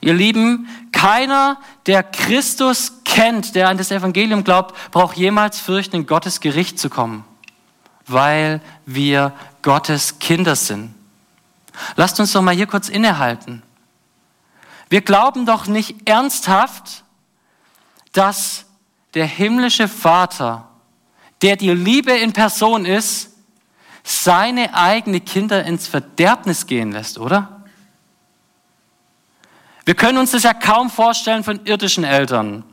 Ihr 0.00 0.14
Lieben, 0.14 0.68
keiner, 0.92 1.58
der 1.86 2.02
Christus 2.02 2.92
kennt, 3.04 3.54
der 3.54 3.68
an 3.68 3.78
das 3.78 3.90
Evangelium 3.90 4.44
glaubt, 4.44 4.74
braucht 4.90 5.16
jemals 5.16 5.60
fürchten, 5.60 5.96
in 5.96 6.06
Gottes 6.06 6.40
Gericht 6.40 6.78
zu 6.78 6.90
kommen, 6.90 7.24
weil 8.06 8.60
wir 8.86 9.32
Gottes 9.62 10.18
Kinder 10.18 10.56
sind. 10.56 10.94
Lasst 11.96 12.20
uns 12.20 12.32
doch 12.32 12.42
mal 12.42 12.54
hier 12.54 12.66
kurz 12.66 12.88
innehalten. 12.88 13.62
Wir 14.88 15.00
glauben 15.00 15.46
doch 15.46 15.66
nicht 15.66 16.08
ernsthaft, 16.08 17.04
dass 18.12 18.66
der 19.14 19.26
himmlische 19.26 19.88
Vater, 19.88 20.68
der 21.40 21.56
die 21.56 21.70
Liebe 21.70 22.12
in 22.12 22.32
Person 22.32 22.84
ist, 22.84 23.30
seine 24.04 24.74
eigenen 24.74 25.24
Kinder 25.24 25.64
ins 25.64 25.86
Verderbnis 25.86 26.66
gehen 26.66 26.92
lässt, 26.92 27.18
oder? 27.18 27.64
Wir 29.84 29.94
können 29.94 30.18
uns 30.18 30.32
das 30.32 30.42
ja 30.42 30.54
kaum 30.54 30.90
vorstellen 30.90 31.44
von 31.44 31.64
irdischen 31.64 32.04
Eltern. 32.04 32.64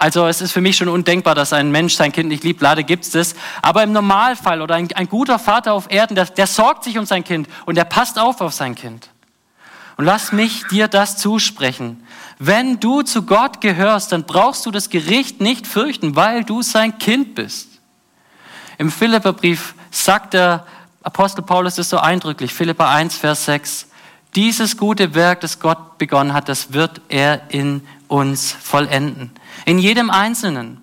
Also 0.00 0.28
es 0.28 0.40
ist 0.40 0.52
für 0.52 0.60
mich 0.60 0.76
schon 0.76 0.88
undenkbar, 0.88 1.34
dass 1.34 1.52
ein 1.52 1.72
Mensch 1.72 1.94
sein 1.94 2.12
Kind 2.12 2.28
nicht 2.28 2.44
liebt. 2.44 2.60
Leider 2.60 2.84
gibt 2.84 3.04
es 3.04 3.10
das. 3.10 3.34
Aber 3.62 3.82
im 3.82 3.90
Normalfall 3.92 4.62
oder 4.62 4.76
ein, 4.76 4.88
ein 4.94 5.08
guter 5.08 5.40
Vater 5.40 5.72
auf 5.72 5.90
Erden, 5.90 6.14
der, 6.14 6.26
der 6.26 6.46
sorgt 6.46 6.84
sich 6.84 6.98
um 6.98 7.04
sein 7.04 7.24
Kind 7.24 7.48
und 7.66 7.74
der 7.74 7.84
passt 7.84 8.16
auf 8.16 8.40
auf 8.40 8.52
sein 8.52 8.76
Kind. 8.76 9.10
Und 9.96 10.04
lass 10.04 10.30
mich 10.30 10.64
dir 10.68 10.86
das 10.86 11.16
zusprechen. 11.16 12.06
Wenn 12.38 12.78
du 12.78 13.02
zu 13.02 13.22
Gott 13.22 13.60
gehörst, 13.60 14.12
dann 14.12 14.22
brauchst 14.22 14.64
du 14.64 14.70
das 14.70 14.88
Gericht 14.88 15.40
nicht 15.40 15.66
fürchten, 15.66 16.14
weil 16.14 16.44
du 16.44 16.62
sein 16.62 16.98
Kind 16.98 17.34
bist. 17.34 17.68
Im 18.78 18.92
Philipperbrief 18.92 19.74
sagt 19.90 20.34
der 20.34 20.64
Apostel 21.02 21.42
Paulus 21.42 21.74
das 21.74 21.88
so 21.88 21.98
eindrücklich, 21.98 22.54
Philippa 22.54 22.94
1, 22.94 23.16
Vers 23.16 23.46
6, 23.46 23.88
dieses 24.36 24.76
gute 24.76 25.16
Werk, 25.16 25.40
das 25.40 25.58
Gott 25.58 25.98
begonnen 25.98 26.32
hat, 26.32 26.48
das 26.48 26.72
wird 26.72 27.00
er 27.08 27.50
in 27.50 27.82
uns 28.06 28.52
vollenden. 28.52 29.32
In 29.68 29.78
jedem 29.78 30.08
Einzelnen. 30.08 30.80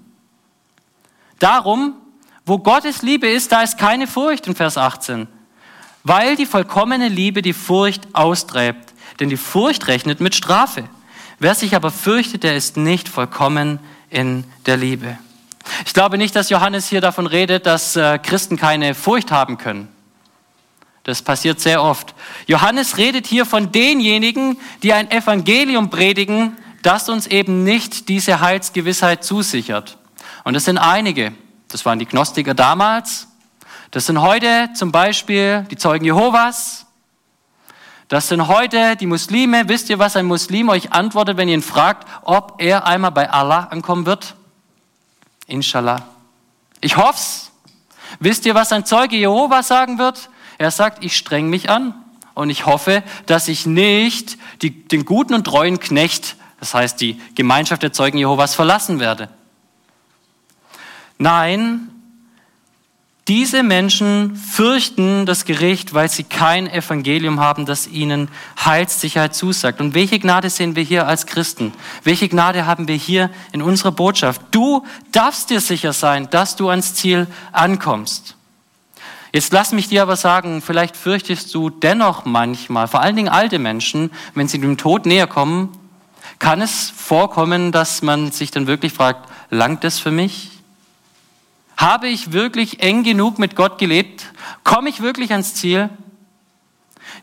Darum, 1.40 1.96
wo 2.46 2.60
Gottes 2.60 3.02
Liebe 3.02 3.28
ist, 3.28 3.52
da 3.52 3.64
ist 3.64 3.80
keine 3.80 4.06
Furcht 4.06 4.46
in 4.46 4.54
Vers 4.54 4.78
18. 4.78 5.28
Weil 6.04 6.36
die 6.36 6.46
vollkommene 6.46 7.08
Liebe 7.08 7.42
die 7.42 7.54
Furcht 7.54 8.08
austreibt. 8.14 8.94
Denn 9.20 9.30
die 9.30 9.38
Furcht 9.38 9.88
rechnet 9.88 10.22
mit 10.22 10.36
Strafe. 10.36 10.88
Wer 11.40 11.56
sich 11.56 11.76
aber 11.76 11.90
fürchtet, 11.90 12.44
der 12.44 12.56
ist 12.56 12.78
nicht 12.78 13.10
vollkommen 13.10 13.80
in 14.12 14.44
der 14.68 14.78
Liebe. 14.78 15.18
Ich 15.88 15.96
glaube 15.96 16.20
nicht, 16.20 16.36
dass 16.36 16.52
Johannes 16.52 16.88
hier 16.88 17.02
davon 17.02 17.26
redet, 17.26 17.66
dass 17.66 17.96
äh, 17.96 18.20
Christen 18.20 18.56
keine 18.56 18.94
Furcht 18.94 19.32
haben 19.32 19.58
können. 19.58 19.88
Das 21.02 21.24
passiert 21.24 21.60
sehr 21.60 21.82
oft. 21.82 22.14
Johannes 22.46 22.98
redet 22.98 23.26
hier 23.26 23.48
von 23.48 23.72
denjenigen, 23.72 24.60
die 24.84 24.94
ein 24.94 25.10
Evangelium 25.10 25.90
predigen, 25.90 26.56
das 26.86 27.10
uns 27.10 27.28
eben 27.28 27.64
nicht 27.64 28.10
diese 28.10 28.40
Heilsgewissheit 28.42 29.24
zusichert. 29.24 29.98
Und 30.44 30.54
das 30.54 30.66
sind 30.66 30.78
einige. 30.78 31.34
Das 31.68 31.86
waren 31.86 31.98
die 31.98 32.06
Gnostiker 32.06 32.54
damals. 32.54 33.28
Das 33.92 34.06
sind 34.06 34.22
heute 34.22 34.70
zum 34.76 34.92
Beispiel 34.92 35.66
die 35.72 35.78
Zeugen 35.78 36.06
Jehovas. 36.06 36.86
Das 38.08 38.28
sind 38.28 38.48
heute 38.48 38.96
die 38.98 39.08
Muslime. 39.08 39.68
Wisst 39.68 39.90
ihr, 39.90 39.98
was 39.98 40.16
ein 40.16 40.28
Muslim 40.28 40.70
euch 40.70 40.94
antwortet, 40.94 41.38
wenn 41.38 41.48
ihr 41.48 41.56
ihn 41.56 41.64
fragt, 41.64 42.08
ob 42.24 42.62
er 42.62 42.86
einmal 42.86 43.12
bei 43.12 43.32
Allah 43.32 43.66
ankommen 43.72 44.06
wird? 44.06 44.36
Inshallah. 45.48 46.04
Ich 46.82 46.98
hoff's. 46.98 47.52
Wisst 48.20 48.46
ihr, 48.46 48.54
was 48.54 48.72
ein 48.72 48.86
Zeuge 48.86 49.16
Jehovas 49.16 49.68
sagen 49.68 49.98
wird? 49.98 50.30
Er 50.60 50.70
sagt, 50.70 51.04
ich 51.04 51.18
streng 51.18 51.50
mich 51.50 51.70
an 51.70 51.96
und 52.36 52.52
ich 52.52 52.68
hoffe, 52.68 53.02
dass 53.26 53.48
ich 53.48 53.66
nicht 53.66 54.38
die, 54.62 54.88
den 54.88 55.04
guten 55.04 55.34
und 55.34 55.46
treuen 55.46 55.80
Knecht 55.80 56.36
das 56.60 56.74
heißt 56.74 57.00
die 57.02 57.20
Gemeinschaft 57.36 57.84
der 57.84 57.94
Zeugen 57.94 58.18
Jehovas 58.18 58.56
verlassen 58.56 59.00
werde. 59.00 59.30
Nein, 61.18 61.90
Diese 63.28 63.64
Menschen 63.64 64.36
fürchten 64.36 65.26
das 65.26 65.46
Gericht, 65.46 65.96
weil 65.96 66.10
sie 66.10 66.24
kein 66.24 66.70
Evangelium 66.70 67.40
haben, 67.40 67.66
das 67.66 67.88
ihnen 67.88 68.30
Heilssicherheit 68.64 69.34
zusagt. 69.34 69.82
Und 69.82 69.96
welche 69.96 70.20
Gnade 70.20 70.52
sehen 70.52 70.76
wir 70.76 70.84
hier 70.84 71.08
als 71.08 71.26
Christen? 71.26 71.74
Welche 72.04 72.30
Gnade 72.30 72.68
haben 72.68 72.88
wir 72.88 72.96
hier 72.96 73.32
in 73.52 73.64
unserer 73.64 73.92
Botschaft? 73.92 74.42
Du 74.52 74.86
darfst 75.12 75.50
dir 75.50 75.60
sicher 75.60 75.92
sein, 75.92 76.30
dass 76.30 76.56
du 76.56 76.70
ans 76.70 76.94
Ziel 76.94 77.26
ankommst. 77.52 78.36
Jetzt 79.34 79.52
lass 79.52 79.72
mich 79.72 79.90
dir 79.90 80.04
aber 80.04 80.18
sagen, 80.18 80.62
vielleicht 80.62 80.96
fürchtest 80.96 81.54
du 81.56 81.72
dennoch 81.72 82.26
manchmal, 82.26 82.88
vor 82.88 83.02
allen 83.02 83.16
Dingen 83.16 83.30
alte 83.30 83.58
Menschen, 83.58 84.12
wenn 84.36 84.48
sie 84.48 84.62
dem 84.62 84.78
Tod 84.78 85.08
näher 85.08 85.28
kommen, 85.28 85.76
kann 86.40 86.62
es 86.62 86.90
vorkommen, 86.90 87.72
dass 87.72 88.02
man 88.02 88.32
sich 88.32 88.52
dann 88.52 88.68
wirklich 88.68 88.94
fragt, 88.94 89.30
langt 89.50 89.84
es 89.84 90.00
für 90.00 90.12
mich? 90.12 90.52
Habe 91.78 92.08
ich 92.08 92.32
wirklich 92.32 92.82
eng 92.82 93.04
genug 93.04 93.40
mit 93.40 93.56
Gott 93.56 93.78
gelebt? 93.78 94.26
Komme 94.64 94.90
ich 94.90 95.02
wirklich 95.02 95.32
ans 95.32 95.56
Ziel? 95.56 95.90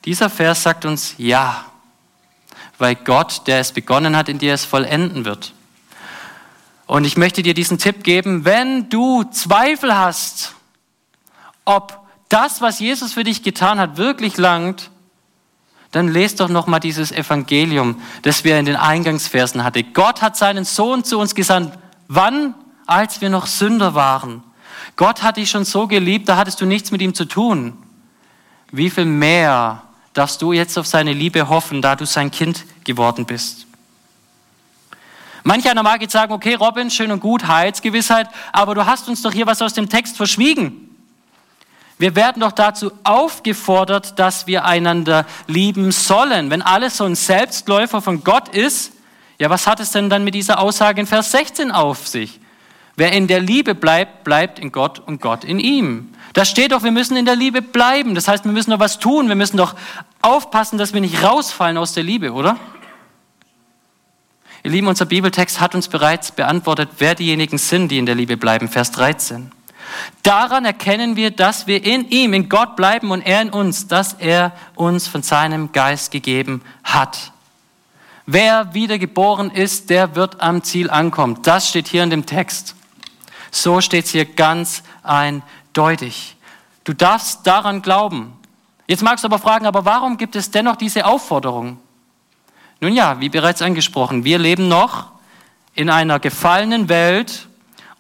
Dieser 0.05 0.29
Vers 0.29 0.63
sagt 0.63 0.85
uns 0.85 1.15
ja, 1.19 1.65
weil 2.79 2.95
Gott, 2.97 3.47
der 3.47 3.61
es 3.61 3.73
begonnen 3.73 4.17
hat, 4.17 4.29
in 4.29 4.39
dir 4.39 4.55
es 4.55 4.65
vollenden 4.65 5.25
wird. 5.25 5.53
Und 6.87 7.05
ich 7.05 7.17
möchte 7.17 7.43
dir 7.43 7.55
diesen 7.55 7.79
Tipp 7.79 8.05
geben, 8.05 8.45
wenn 8.45 8.89
du 8.89 9.25
Zweifel 9.25 9.97
hast, 9.97 10.55
ob 11.65 12.01
das, 12.29 12.61
was 12.61 12.81
Jesus 12.81 13.13
für 13.13 13.25
dich 13.25 13.43
getan 13.43 13.79
hat, 13.79 13.97
wirklich 13.97 14.37
langt, 14.37 14.91
dann 15.93 16.09
lest 16.09 16.41
doch 16.41 16.49
noch 16.49 16.67
mal 16.67 16.81
dieses 16.81 17.13
Evangelium, 17.13 18.03
das 18.23 18.43
wir 18.45 18.59
in 18.59 18.65
den 18.65 18.77
Eingangsversen 18.77 19.63
hatten. 19.63 19.93
Gott 19.95 20.21
hat 20.21 20.37
seinen 20.37 20.65
Sohn 20.65 21.05
zu 21.05 21.19
uns 21.19 21.35
gesandt. 21.35 21.79
Wann? 22.09 22.55
als 22.87 23.21
wir 23.21 23.31
noch 23.31 23.47
Sünder 23.47 23.95
waren. 23.95 24.43
Gott 24.97 25.23
hat 25.23 25.37
dich 25.37 25.51
schon 25.51 25.65
so 25.65 25.87
geliebt, 25.87 26.29
da 26.29 26.37
hattest 26.37 26.61
du 26.61 26.67
nichts 26.67 26.91
mit 26.91 27.01
ihm 27.01 27.15
zu 27.15 27.25
tun. 27.25 27.77
Wie 28.71 28.91
viel 28.91 29.05
mehr 29.05 29.83
darfst 30.13 30.43
du 30.43 30.53
jetzt 30.53 30.79
auf 30.79 30.87
seine 30.87 31.13
Liebe 31.13 31.49
hoffen, 31.49 31.83
da 31.83 31.97
du 31.97 32.07
sein 32.07 32.31
Kind 32.31 32.65
geworden 32.85 33.25
bist? 33.25 33.67
Manch 35.45 35.69
einer 35.69 35.83
mag 35.83 36.01
jetzt 36.01 36.13
sagen, 36.13 36.33
okay, 36.33 36.55
Robin, 36.55 36.91
schön 36.91 37.11
und 37.11 37.21
gut, 37.21 37.49
Heilsgewissheit, 37.49 38.29
aber 38.53 38.75
du 38.75 38.87
hast 38.87 39.09
uns 39.09 39.23
doch 39.23 39.33
hier 39.33 39.47
was 39.47 39.61
aus 39.61 39.75
dem 39.75 39.89
Text 39.89 40.17
verschwiegen. 40.17 40.82
Wir 42.03 42.17
werden 42.17 42.41
doch 42.41 42.51
dazu 42.51 42.91
aufgefordert, 43.05 44.19
dass 44.19 44.49
wir 44.49 44.65
einander 44.65 45.25
lieben 45.47 45.93
sollen. 45.93 46.51
Wenn 46.51 46.61
alles 46.61 46.97
so 46.97 47.05
ein 47.05 47.15
Selbstläufer 47.15 48.03
von 48.03 48.25
Gott 48.25 48.49
ist, 48.49 48.95
ja, 49.39 49.51
was 49.51 49.69
hat 49.69 49.79
es 49.79 49.93
denn 49.93 50.11
dann 50.11 50.25
mit 50.25 50.35
dieser 50.35 50.59
Aussage 50.59 51.01
in 51.01 51.07
Vers 51.07 51.31
16 51.31 51.71
auf 51.71 52.09
sich? 52.09 52.41
Wer 52.97 53.13
in 53.13 53.29
der 53.29 53.39
Liebe 53.39 53.77
bleibt, 53.77 54.25
bleibt 54.25 54.59
in 54.59 54.73
Gott 54.73 54.99
und 54.99 55.23
Gott 55.23 55.45
in 55.45 55.61
ihm. 55.61 56.13
Da 56.33 56.45
steht 56.45 56.73
doch, 56.73 56.83
wir 56.83 56.91
müssen 56.91 57.17
in 57.17 57.25
der 57.25 57.37
Liebe 57.37 57.63
bleiben. 57.63 58.17
Das 58.17 58.27
heißt, 58.27 58.45
wir 58.47 58.53
müssen 58.53 58.73
doch 58.73 58.81
was 58.81 58.99
tun. 58.99 59.29
Wir 59.29 59.37
müssen 59.37 59.57
doch 59.57 59.77
aufpassen, 60.23 60.79
dass 60.79 60.95
wir 60.95 61.01
nicht 61.01 61.23
rausfallen 61.23 61.77
aus 61.77 61.93
der 61.93 62.03
Liebe, 62.03 62.33
oder? 62.33 62.57
Ihr 64.65 64.73
Lieben, 64.73 64.89
unser 64.89 65.07
Bibeltext 65.07 65.61
hat 65.61 65.77
uns 65.77 65.87
bereits 65.87 66.33
beantwortet, 66.33 66.89
wer 66.99 67.15
diejenigen 67.15 67.59
sind, 67.59 67.93
die 67.93 67.99
in 67.99 68.07
der 68.07 68.17
Liebe 68.17 68.37
bleiben. 68.37 68.67
Vers 68.67 68.91
13. 68.91 69.53
Daran 70.23 70.65
erkennen 70.65 71.17
wir, 71.17 71.31
dass 71.31 71.67
wir 71.67 71.85
in 71.85 72.09
ihm, 72.09 72.33
in 72.33 72.49
Gott 72.49 72.77
bleiben 72.77 73.11
und 73.11 73.23
er 73.23 73.43
in 73.43 73.51
uns, 73.51 73.89
dass 73.89 74.15
er 74.15 74.53
uns 74.75 75.07
von 75.07 75.23
seinem 75.23 75.73
Geist 75.73 76.11
gegeben 76.11 76.63
hat. 76.85 77.33
Wer 78.27 78.73
wiedergeboren 78.73 79.51
ist, 79.51 79.91
der 79.91 80.15
wird 80.15 80.41
am 80.41 80.63
Ziel 80.63 80.91
ankommen. 80.91 81.39
Das 81.43 81.69
steht 81.69 81.89
hier 81.89 82.05
in 82.05 82.11
dem 82.11 82.27
Text. 82.27 82.77
So 83.51 83.81
steht 83.81 84.07
es 84.07 84.13
hier 84.13 84.25
ganz 84.25 84.83
eindeutig. 85.03 86.37
Du 86.85 86.93
darfst 86.93 87.47
daran 87.47 87.83
glauben. 87.83 88.33
Jetzt 88.87 89.03
magst 89.03 89.25
du 89.25 89.29
aber 89.29 89.39
fragen, 89.39 89.67
aber 89.67 89.85
warum 89.85 90.17
gibt 90.17 90.37
es 90.37 90.51
dennoch 90.51 90.77
diese 90.77 91.05
Aufforderung? 91.05 91.79
Nun 92.81 92.95
ja, 92.95 93.21
wie 93.21 93.29
bereits 93.29 93.63
angesprochen, 93.63 94.25
wir 94.25 94.39
leben 94.39 94.69
noch 94.69 95.13
in 95.75 95.89
einer 95.89 96.19
gefallenen 96.19 96.89
Welt 96.89 97.49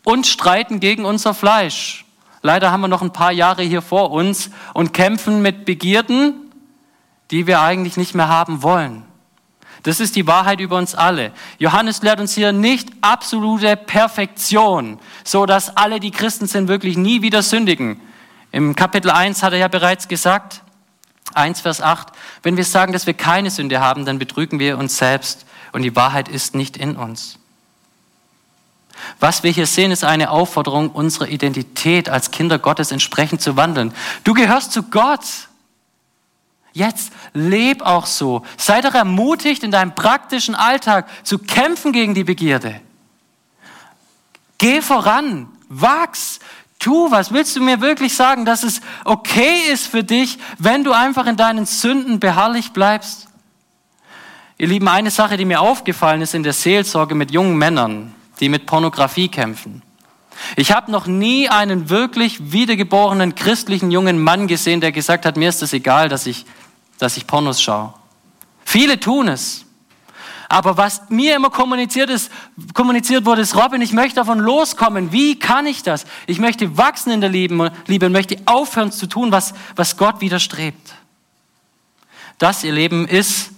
und 0.05 0.27
streiten 0.27 0.81
gegen 0.81 1.05
unser 1.05 1.35
Fleisch. 1.35 2.05
Leider 2.43 2.73
haben 2.73 2.81
wir 2.81 2.89
noch 2.89 3.03
ein 3.03 3.13
paar 3.13 3.33
Jahre 3.33 3.63
hier 3.63 3.83
vor 3.83 4.11
uns 4.11 4.51
und 4.75 4.93
kämpfen 4.93 5.43
mit 5.43 5.65
Begierden, 5.65 6.35
die 7.31 7.47
wir 7.47 7.61
eigentlich 7.61 7.97
nicht 7.97 8.15
mehr 8.15 8.29
haben 8.29 8.63
wollen. 8.63 9.05
Das 9.85 9.99
ist 9.99 10.15
die 10.15 10.27
Wahrheit 10.27 10.61
über 10.61 10.77
uns 10.77 10.95
alle. 10.95 11.33
Johannes 11.59 12.03
lehrt 12.03 12.21
uns 12.21 12.35
hier 12.35 12.53
nicht 12.53 12.91
absolute 13.01 13.77
Perfektion, 13.77 14.99
so 15.25 15.47
dass 15.47 15.77
alle, 15.77 15.99
die 15.99 16.13
Christen 16.13 16.47
sind, 16.47 16.69
wirklich 16.69 16.97
nie 16.97 17.23
wieder 17.23 17.43
sündigen. 17.43 18.01
Im 18.53 18.77
Kapitel 18.77 19.11
1 19.11 19.43
hat 19.43 19.53
er 19.53 19.59
ja 19.59 19.69
bereits 19.69 20.07
gesagt, 20.07 20.63
1 21.35 21.61
Vers 21.63 21.81
8, 21.81 22.09
wenn 22.43 22.57
wir 22.57 22.65
sagen, 22.65 22.93
dass 22.93 23.07
wir 23.07 23.15
keine 23.15 23.51
Sünde 23.51 23.81
haben, 23.81 24.05
dann 24.05 24.19
betrügen 24.19 24.59
wir 24.59 24.79
uns 24.79 24.99
selbst 24.99 25.47
und 25.73 25.83
die 25.83 25.97
Wahrheit 25.97 26.29
ist 26.29 26.55
nicht 26.55 26.77
in 26.77 26.97
uns. 26.97 27.39
Was 29.21 29.43
wir 29.43 29.51
hier 29.51 29.67
sehen, 29.67 29.91
ist 29.91 30.05
eine 30.05 30.31
Aufforderung, 30.31 30.91
unsere 30.91 31.29
Identität 31.29 32.09
als 32.09 32.31
Kinder 32.31 32.59
Gottes 32.59 32.91
entsprechend 32.91 33.41
zu 33.41 33.57
wandeln. 33.57 33.95
Du 34.25 34.35
gehörst 34.35 34.73
zu 34.73 34.85
Gott. 34.85 35.25
Jetzt 36.73 37.13
leb 37.35 37.83
auch 37.83 38.07
so. 38.07 38.45
Sei 38.57 38.81
doch 38.81 38.95
ermutigt, 38.95 39.63
in 39.63 39.71
deinem 39.71 39.95
praktischen 39.95 40.55
Alltag 40.55 41.09
zu 41.23 41.39
kämpfen 41.39 41.93
gegen 41.93 42.15
die 42.15 42.25
Begierde. 42.25 42.81
Geh 44.59 44.81
voran, 44.81 45.49
wachs, 45.69 46.39
tu 46.79 47.11
was. 47.11 47.33
Willst 47.33 47.57
du 47.57 47.61
mir 47.61 47.81
wirklich 47.81 48.15
sagen, 48.15 48.45
dass 48.45 48.63
es 48.63 48.81
okay 49.05 49.71
ist 49.71 49.87
für 49.87 50.05
dich, 50.05 50.39
wenn 50.59 50.85
du 50.85 50.93
einfach 50.93 51.27
in 51.27 51.37
deinen 51.37 51.67
Sünden 51.67 52.21
beharrlich 52.21 52.73
bleibst? 52.73 53.29
Ihr 54.59 54.69
Lieben, 54.69 54.89
eine 54.89 55.11
Sache, 55.11 55.37
die 55.37 55.45
mir 55.45 55.61
aufgefallen 55.61 56.23
ist 56.23 56.35
in 56.35 56.43
der 56.43 56.53
Seelsorge 56.53 57.15
mit 57.15 57.33
jungen 57.33 57.57
Männern, 57.57 58.15
die 58.43 58.51
mit 58.51 58.67
Pornografie 58.67 59.29
kämpfen. 59.29 59.81
Ich 60.57 60.73
habe 60.73 60.91
noch 60.91 61.07
nie 61.07 61.49
einen 61.49 61.89
wirklich 61.89 62.53
wiedergeborenen 62.53 63.35
christlichen 63.35 63.91
jungen 63.91 64.23
Mann 64.23 64.49
gesehen, 64.49 64.83
der 64.83 64.93
gesagt 64.93 65.25
hat, 65.25 65.39
mir 65.39 65.49
ist 65.49 65.63
es 65.63 65.73
egal, 65.73 66.11
dass 66.11 66.27
ich 66.27 66.45
dass 67.03 67.17
ich 67.17 67.27
Pornos 67.27 67.61
schaue. 67.61 67.93
Viele 68.65 69.01
tun 69.01 69.27
es. 69.27 69.65
Aber 70.49 70.77
was 70.77 71.03
mir 71.09 71.35
immer 71.35 71.51
kommuniziert, 71.51 72.11
ist, 72.11 72.31
kommuniziert 72.75 73.25
wurde, 73.25 73.43
ist, 73.43 73.57
Robin, 73.57 73.83
ich 73.83 73.93
möchte 73.93 74.17
davon 74.17 74.39
loskommen. 74.39 75.11
Wie 75.11 75.37
kann 75.37 75.67
ich 75.67 75.83
das? 75.83 76.05
Ich 76.29 76.39
möchte 76.39 76.77
wachsen 76.77 77.11
in 77.11 77.21
der 77.21 77.31
Liebe, 77.31 77.73
Liebe 77.89 78.07
und 78.07 78.13
möchte 78.13 78.37
aufhören 78.45 78.93
zu 78.93 79.09
tun, 79.09 79.33
was, 79.33 79.53
was 79.75 79.97
Gott 79.97 80.21
widerstrebt. 80.21 80.95
Das, 82.39 82.63
ihr 82.63 82.73
Leben, 82.73 83.09
ist 83.09 83.51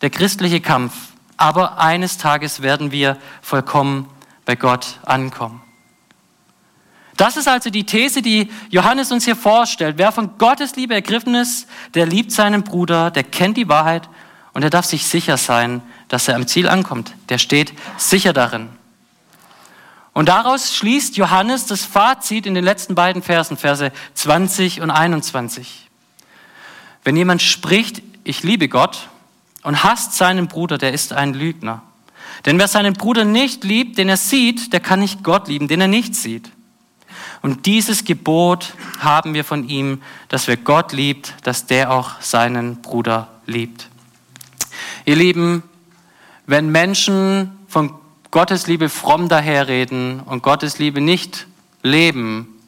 der 0.00 0.10
christliche 0.10 0.60
Kampf. 0.60 0.94
Aber 1.36 1.78
eines 1.78 2.18
Tages 2.18 2.62
werden 2.62 2.90
wir 2.90 3.16
vollkommen 3.42 4.08
bei 4.48 4.56
Gott 4.56 4.98
ankommen. 5.04 5.60
Das 7.18 7.36
ist 7.36 7.46
also 7.46 7.68
die 7.68 7.84
These, 7.84 8.22
die 8.22 8.50
Johannes 8.70 9.12
uns 9.12 9.26
hier 9.26 9.36
vorstellt. 9.36 9.98
Wer 9.98 10.10
von 10.10 10.38
Gottes 10.38 10.74
Liebe 10.74 10.94
ergriffen 10.94 11.34
ist, 11.34 11.68
der 11.92 12.06
liebt 12.06 12.32
seinen 12.32 12.64
Bruder, 12.64 13.10
der 13.10 13.24
kennt 13.24 13.58
die 13.58 13.68
Wahrheit 13.68 14.08
und 14.54 14.62
er 14.62 14.70
darf 14.70 14.86
sich 14.86 15.04
sicher 15.04 15.36
sein, 15.36 15.82
dass 16.08 16.28
er 16.28 16.36
am 16.36 16.46
Ziel 16.46 16.66
ankommt. 16.66 17.12
Der 17.28 17.36
steht 17.36 17.74
sicher 17.98 18.32
darin. 18.32 18.70
Und 20.14 20.30
daraus 20.30 20.74
schließt 20.74 21.18
Johannes 21.18 21.66
das 21.66 21.84
Fazit 21.84 22.46
in 22.46 22.54
den 22.54 22.64
letzten 22.64 22.94
beiden 22.94 23.20
Versen, 23.20 23.58
Verse 23.58 23.92
20 24.14 24.80
und 24.80 24.90
21. 24.90 25.90
Wenn 27.04 27.18
jemand 27.18 27.42
spricht, 27.42 28.00
ich 28.24 28.42
liebe 28.44 28.70
Gott 28.70 29.10
und 29.62 29.84
hasst 29.84 30.14
seinen 30.14 30.48
Bruder, 30.48 30.78
der 30.78 30.94
ist 30.94 31.12
ein 31.12 31.34
Lügner. 31.34 31.82
Denn 32.46 32.58
wer 32.58 32.68
seinen 32.68 32.94
Bruder 32.94 33.24
nicht 33.24 33.64
liebt, 33.64 33.98
den 33.98 34.08
er 34.08 34.16
sieht, 34.16 34.72
der 34.72 34.80
kann 34.80 35.00
nicht 35.00 35.22
Gott 35.22 35.48
lieben, 35.48 35.68
den 35.68 35.80
er 35.80 35.88
nicht 35.88 36.14
sieht. 36.14 36.50
Und 37.42 37.66
dieses 37.66 38.04
Gebot 38.04 38.74
haben 38.98 39.34
wir 39.34 39.44
von 39.44 39.68
ihm, 39.68 40.02
dass 40.28 40.48
wer 40.48 40.56
Gott 40.56 40.92
liebt, 40.92 41.34
dass 41.44 41.66
der 41.66 41.90
auch 41.90 42.20
seinen 42.20 42.82
Bruder 42.82 43.28
liebt. 43.46 43.88
Ihr 45.04 45.16
Lieben, 45.16 45.62
wenn 46.46 46.70
Menschen 46.70 47.58
von 47.68 47.94
Gottes 48.30 48.66
Liebe 48.66 48.88
fromm 48.88 49.28
daherreden 49.28 50.20
und 50.20 50.42
Gottes 50.42 50.78
Liebe 50.78 51.00
nicht 51.00 51.46
leben, 51.82 52.60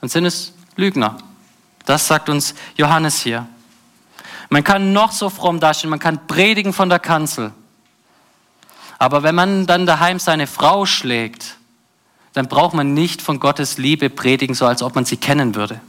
dann 0.00 0.08
sind 0.08 0.26
es 0.26 0.52
Lügner. 0.76 1.18
Das 1.84 2.06
sagt 2.06 2.28
uns 2.28 2.54
Johannes 2.76 3.20
hier. 3.20 3.48
Man 4.48 4.62
kann 4.62 4.92
noch 4.92 5.12
so 5.12 5.30
fromm 5.30 5.60
dastehen, 5.60 5.90
man 5.90 5.98
kann 5.98 6.26
predigen 6.26 6.72
von 6.72 6.88
der 6.88 6.98
Kanzel. 6.98 7.52
Aber 9.02 9.24
wenn 9.24 9.34
man 9.34 9.66
dann 9.66 9.84
daheim 9.84 10.20
seine 10.20 10.46
Frau 10.46 10.86
schlägt, 10.86 11.56
dann 12.34 12.46
braucht 12.46 12.72
man 12.72 12.94
nicht 12.94 13.20
von 13.20 13.40
Gottes 13.40 13.76
Liebe 13.76 14.08
predigen, 14.08 14.54
so 14.54 14.64
als 14.64 14.80
ob 14.80 14.94
man 14.94 15.04
sie 15.04 15.16
kennen 15.16 15.56
würde. 15.56 15.80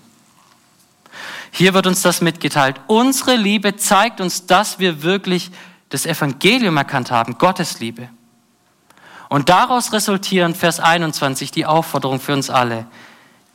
Hier 1.52 1.76
wird 1.76 1.86
uns 1.86 2.02
das 2.02 2.22
mitgeteilt. 2.22 2.82
Unsere 2.88 3.36
Liebe 3.36 3.76
zeigt 3.76 4.20
uns, 4.20 4.48
dass 4.48 4.80
wir 4.80 5.04
wirklich 5.04 5.52
das 5.90 6.08
Evangelium 6.08 6.76
erkannt 6.76 7.12
haben, 7.12 7.38
Gottes 7.38 7.80
Liebe. 7.80 8.10
Und 9.30 9.48
daraus 9.48 9.94
resultieren 9.94 10.56
Vers 10.56 10.80
21 10.80 11.52
die 11.52 11.68
Aufforderung 11.68 12.20
für 12.20 12.34
uns 12.34 12.50
alle. 12.50 12.88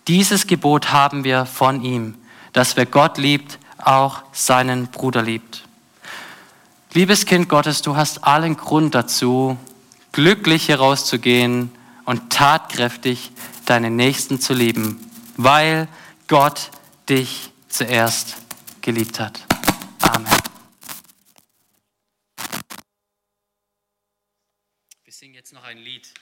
Dieses 0.07 0.47
Gebot 0.47 0.93
haben 0.93 1.25
wir 1.25 1.47
von 1.47 1.83
ihm, 1.83 2.15
dass 2.53 2.77
wer 2.77 2.87
Gott 2.87 3.19
liebt, 3.19 3.59
auch 3.79 4.23
seinen 4.31 4.87
Bruder 4.87 5.23
liebt. 5.23 5.68
Liebes 6.95 7.27
Kind 7.27 7.51
Gottes, 7.51 7.83
du 7.83 7.97
hast 7.97 8.25
allen 8.25 8.57
Grund 8.57 8.95
dazu, 8.95 9.59
glücklich 10.13 10.69
herauszugehen 10.69 11.71
und 12.07 12.33
tatkräftig 12.33 13.31
deinen 13.67 13.95
Nächsten 13.95 14.41
zu 14.41 14.55
lieben, 14.55 14.99
weil 15.37 15.87
Gott 16.29 16.71
dich 17.07 17.51
zuerst 17.69 18.37
geliebt 18.81 19.21
hat. 19.21 19.45
Amen. 20.01 20.33
Wir 25.05 25.13
singen 25.13 25.35
jetzt 25.35 25.53
noch 25.53 25.65
ein 25.65 25.77
Lied. 25.77 26.15